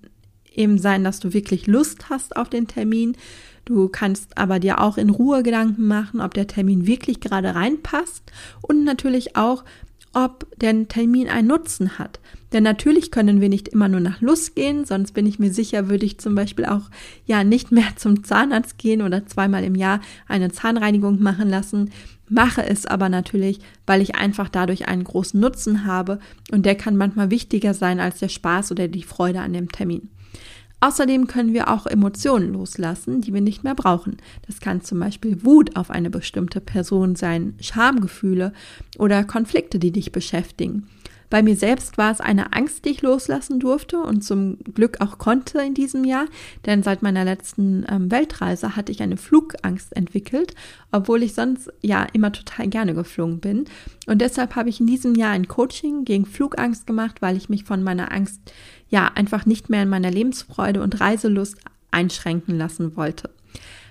eben 0.55 0.79
sein, 0.79 1.05
dass 1.05 1.21
du 1.21 1.33
wirklich 1.33 1.67
Lust 1.67 2.11
hast 2.11 2.37
auf 2.37 2.51
den 2.51 2.67
Termin, 2.67 3.17
Du 3.69 3.89
kannst 3.89 4.39
aber 4.39 4.61
dir 4.61 4.81
auch 4.81 4.97
in 4.97 5.11
Ruhe 5.11 5.43
Gedanken 5.43 5.87
machen, 5.87 6.23
ob 6.23 6.33
der 6.33 6.47
Termin 6.47 6.87
wirklich 6.87 7.21
gerade 7.21 7.55
reinpasst 7.55 8.23
und 8.63 8.83
natürlich 8.83 9.37
auch, 9.37 9.63
ob 10.15 10.47
der 10.57 10.89
Termin 10.89 11.29
einen 11.29 11.49
Nutzen 11.49 11.99
hat. 11.99 12.19
Denn 12.55 12.63
natürlich 12.63 13.11
können 13.11 13.43
wir 13.43 13.51
nicht 13.51 13.69
immer 13.69 13.89
nur 13.89 14.01
nach 14.01 14.23
Lust 14.23 14.57
gehen, 14.57 14.87
sonst 14.87 15.13
bin 15.13 15.27
ich 15.27 15.39
mir 15.39 15.53
sicher, 15.53 15.91
würde 15.91 16.07
ich 16.07 16.17
zum 16.17 16.35
Beispiel 16.35 16.65
auch 16.65 16.89
ja 17.27 17.45
nicht 17.45 17.71
mehr 17.71 17.95
zum 17.97 18.25
Zahnarzt 18.25 18.79
gehen 18.79 19.03
oder 19.03 19.27
zweimal 19.27 19.63
im 19.65 19.75
Jahr 19.75 20.01
eine 20.29 20.51
Zahnreinigung 20.51 21.23
machen 21.23 21.51
lassen. 21.51 21.91
Mache 22.27 22.65
es 22.65 22.87
aber 22.87 23.11
natürlich, 23.11 23.59
weil 23.87 24.01
ich 24.01 24.15
einfach 24.15 24.49
dadurch 24.49 24.89
einen 24.89 25.05
großen 25.05 25.39
Nutzen 25.39 25.85
habe 25.85 26.21
und 26.51 26.65
der 26.65 26.75
kann 26.75 26.97
manchmal 26.97 27.31
wichtiger 27.31 27.75
sein 27.75 28.01
als 28.01 28.19
der 28.19 28.31
Spaß 28.31 28.73
oder 28.73 28.89
die 28.89 29.03
Freude 29.03 29.41
an 29.41 29.53
dem 29.53 29.71
Termin. 29.71 30.09
Außerdem 30.81 31.27
können 31.27 31.53
wir 31.53 31.69
auch 31.69 31.87
Emotionen 31.87 32.53
loslassen, 32.53 33.21
die 33.21 33.35
wir 33.35 33.41
nicht 33.41 33.65
mehr 33.65 33.75
brauchen. 33.75 34.19
Das 34.47 34.61
kann 34.61 34.81
zum 34.81 35.01
Beispiel 35.01 35.45
Wut 35.45 35.77
auf 35.77 35.91
eine 35.91 36.09
bestimmte 36.09 36.61
Person 36.61 37.17
sein, 37.17 37.55
Schamgefühle 37.61 38.53
oder 38.97 39.25
Konflikte, 39.25 39.79
die 39.81 39.91
dich 39.91 40.13
beschäftigen. 40.13 40.89
Bei 41.31 41.43
mir 41.43 41.57
selbst 41.57 41.99
war 41.99 42.11
es 42.11 42.21
eine 42.21 42.53
Angst, 42.55 42.85
die 42.85 42.91
ich 42.91 43.03
loslassen 43.03 43.61
durfte 43.61 43.99
und 43.99 44.25
zum 44.25 44.59
Glück 44.75 45.01
auch 45.01 45.19
konnte 45.19 45.61
in 45.61 45.75
diesem 45.75 46.05
Jahr, 46.05 46.27
denn 46.65 46.83
seit 46.83 47.03
meiner 47.03 47.25
letzten 47.25 47.85
ähm, 47.89 48.11
Weltreise 48.11 48.77
hatte 48.77 48.93
ich 48.93 49.03
eine 49.03 49.17
Flugangst 49.17 49.95
entwickelt, 49.95 50.55
obwohl 50.91 51.23
ich 51.23 51.35
sonst 51.35 51.71
ja 51.83 52.07
immer 52.13 52.33
total 52.33 52.69
gerne 52.69 52.95
geflogen 52.95 53.41
bin. 53.41 53.67
Und 54.07 54.21
deshalb 54.23 54.57
habe 54.57 54.71
ich 54.71 54.81
in 54.81 54.87
diesem 54.87 55.15
Jahr 55.15 55.33
ein 55.33 55.49
Coaching 55.49 56.05
gegen 56.05 56.25
Flugangst 56.25 56.87
gemacht, 56.87 57.21
weil 57.21 57.37
ich 57.37 57.49
mich 57.49 57.65
von 57.65 57.83
meiner 57.83 58.11
Angst 58.11 58.41
ja 58.89 59.11
einfach 59.15 59.45
nicht 59.45 59.69
mehr 59.69 59.83
in 59.83 59.89
meiner 59.91 60.11
Lebensfreude 60.11 60.83
und 60.83 60.99
Reiselust 61.01 61.59
einschränken 61.91 62.57
lassen 62.57 62.97
wollte. 62.97 63.31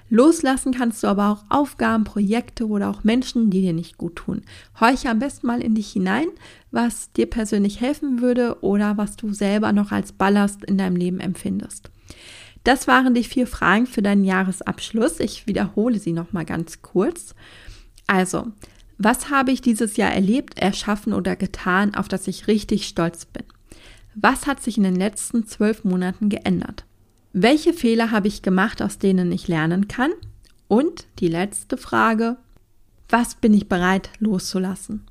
Loslassen 0.09 0.73
kannst 0.73 1.03
du 1.03 1.07
aber 1.07 1.29
auch 1.29 1.43
Aufgaben, 1.49 2.05
Projekte 2.05 2.67
oder 2.67 2.89
auch 2.89 3.03
Menschen, 3.03 3.49
die 3.49 3.61
dir 3.61 3.73
nicht 3.73 3.97
gut 3.97 4.15
tun. 4.15 4.43
Horche 4.79 5.09
am 5.09 5.19
besten 5.19 5.47
mal 5.47 5.61
in 5.61 5.75
dich 5.75 5.91
hinein, 5.91 6.27
was 6.71 7.11
dir 7.11 7.25
persönlich 7.25 7.81
helfen 7.81 8.21
würde 8.21 8.57
oder 8.61 8.97
was 8.97 9.17
du 9.17 9.33
selber 9.33 9.73
noch 9.73 9.91
als 9.91 10.13
Ballast 10.13 10.63
in 10.63 10.77
deinem 10.77 10.95
Leben 10.95 11.19
empfindest. 11.19 11.89
Das 12.63 12.87
waren 12.87 13.13
die 13.13 13.23
vier 13.23 13.47
Fragen 13.47 13.85
für 13.85 14.01
deinen 14.01 14.23
Jahresabschluss. 14.23 15.19
Ich 15.19 15.47
wiederhole 15.47 15.99
sie 15.99 16.13
noch 16.13 16.33
mal 16.33 16.45
ganz 16.45 16.81
kurz. 16.81 17.33
Also, 18.07 18.47
was 18.97 19.29
habe 19.29 19.51
ich 19.51 19.61
dieses 19.61 19.97
Jahr 19.97 20.11
erlebt, 20.11 20.57
erschaffen 20.57 21.13
oder 21.13 21.35
getan, 21.35 21.95
auf 21.95 22.07
das 22.07 22.27
ich 22.27 22.47
richtig 22.47 22.87
stolz 22.87 23.25
bin? 23.25 23.43
Was 24.15 24.47
hat 24.47 24.63
sich 24.63 24.77
in 24.77 24.83
den 24.83 24.95
letzten 24.95 25.45
zwölf 25.45 25.83
Monaten 25.83 26.29
geändert? 26.29 26.85
Welche 27.33 27.73
Fehler 27.73 28.11
habe 28.11 28.27
ich 28.27 28.41
gemacht, 28.41 28.81
aus 28.81 28.97
denen 28.97 29.31
ich 29.31 29.47
lernen 29.47 29.87
kann? 29.87 30.11
Und 30.67 31.05
die 31.19 31.27
letzte 31.27 31.77
Frage, 31.77 32.37
was 33.09 33.35
bin 33.35 33.53
ich 33.53 33.69
bereit 33.69 34.09
loszulassen? 34.19 35.05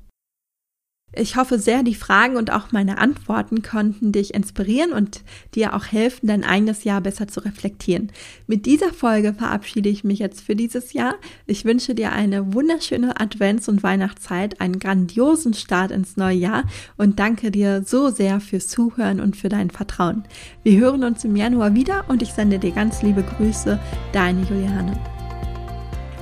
Ich 1.19 1.35
hoffe 1.35 1.57
sehr, 1.57 1.81
die 1.81 1.95
Fragen 1.95 2.37
und 2.37 2.51
auch 2.51 2.71
meine 2.71 2.99
Antworten 2.99 3.63
konnten 3.63 4.11
dich 4.11 4.35
inspirieren 4.35 4.91
und 4.91 5.21
dir 5.55 5.73
auch 5.73 5.85
helfen, 5.85 6.27
dein 6.27 6.43
eigenes 6.43 6.83
Jahr 6.83 7.01
besser 7.01 7.27
zu 7.27 7.39
reflektieren. 7.39 8.11
Mit 8.45 8.67
dieser 8.67 8.93
Folge 8.93 9.33
verabschiede 9.33 9.89
ich 9.89 10.03
mich 10.03 10.19
jetzt 10.19 10.41
für 10.41 10.55
dieses 10.55 10.93
Jahr. 10.93 11.15
Ich 11.47 11.65
wünsche 11.65 11.95
dir 11.95 12.11
eine 12.11 12.53
wunderschöne 12.53 13.19
Advents- 13.19 13.67
und 13.67 13.81
Weihnachtszeit, 13.81 14.61
einen 14.61 14.79
grandiosen 14.79 15.55
Start 15.55 15.91
ins 15.91 16.17
neue 16.17 16.37
Jahr 16.37 16.63
und 16.97 17.19
danke 17.19 17.49
dir 17.49 17.83
so 17.83 18.09
sehr 18.09 18.39
fürs 18.39 18.67
Zuhören 18.67 19.19
und 19.19 19.35
für 19.35 19.49
dein 19.49 19.71
Vertrauen. 19.71 20.23
Wir 20.63 20.79
hören 20.79 21.03
uns 21.03 21.23
im 21.23 21.35
Januar 21.35 21.73
wieder 21.73 22.05
und 22.09 22.21
ich 22.21 22.33
sende 22.33 22.59
dir 22.59 22.71
ganz 22.71 23.01
liebe 23.01 23.23
Grüße, 23.23 23.79
deine 24.13 24.43
Juliane. 24.43 25.16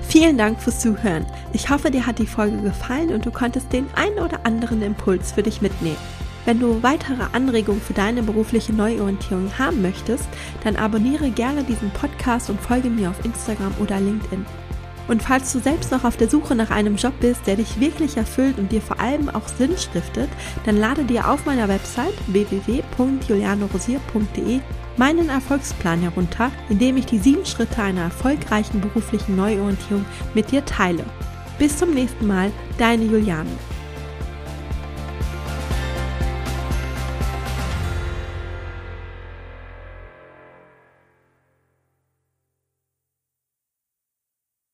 Vielen 0.08 0.38
Dank 0.38 0.62
fürs 0.62 0.80
Zuhören. 0.80 1.26
Ich 1.52 1.70
hoffe, 1.70 1.92
dir 1.92 2.06
hat 2.06 2.20
die 2.20 2.28
Folge 2.28 2.58
gefallen 2.58 3.14
und 3.14 3.26
du 3.26 3.32
konntest 3.32 3.74
den 3.74 3.88
einen 3.96 4.20
oder 4.20 4.46
anderen 4.46 4.82
Impuls 4.82 5.34
für 5.34 5.44
dich 5.44 5.62
mitnehmen. 5.62 5.98
Wenn 6.46 6.60
du 6.60 6.84
weitere 6.84 7.24
Anregungen 7.34 7.82
für 7.82 7.94
deine 7.94 8.22
berufliche 8.22 8.72
Neuorientierung 8.72 9.52
haben 9.58 9.82
möchtest, 9.82 10.28
dann 10.64 10.76
abonniere 10.76 11.32
gerne 11.32 11.64
diesen 11.64 11.90
Podcast 11.90 12.52
und 12.52 12.62
folge 12.62 12.90
mir 12.90 13.10
auf 13.10 13.26
Instagram 13.26 13.74
oder 13.80 14.00
LinkedIn. 14.00 14.46
Und 15.08 15.22
falls 15.22 15.54
du 15.54 15.60
selbst 15.60 15.92
noch 15.92 16.04
auf 16.04 16.18
der 16.18 16.30
Suche 16.30 16.56
nach 16.56 16.72
einem 16.72 16.96
Job 16.96 17.14
bist, 17.20 17.46
der 17.48 17.58
dich 17.58 17.80
wirklich 17.80 18.18
erfüllt 18.18 18.58
und 18.58 18.72
dir 18.72 18.82
vor 18.82 19.00
allem 19.00 19.30
auch 19.30 19.48
Sinn 19.48 19.78
stiftet, 19.78 20.30
dann 20.66 20.78
lade 20.78 21.04
dir 21.04 21.30
auf 21.30 21.46
meiner 21.46 21.68
Website 21.68 22.16
www.julianorosier.de 22.28 24.62
meinen 24.98 25.30
Erfolgsplan 25.30 26.02
herunter, 26.02 26.52
in 26.70 26.80
dem 26.80 26.98
ich 26.98 27.06
die 27.06 27.20
sieben 27.20 27.46
Schritte 27.46 27.82
einer 27.82 28.02
erfolgreichen 28.02 28.82
beruflichen 28.82 29.36
Neuorientierung 29.36 30.06
mit 30.34 30.52
dir 30.52 30.64
teile. 30.66 31.04
Bis 31.58 31.78
zum 31.78 31.94
nächsten 31.94 32.28
Mal, 32.28 32.52
deine 32.78 33.06
Juliane. 33.06 33.50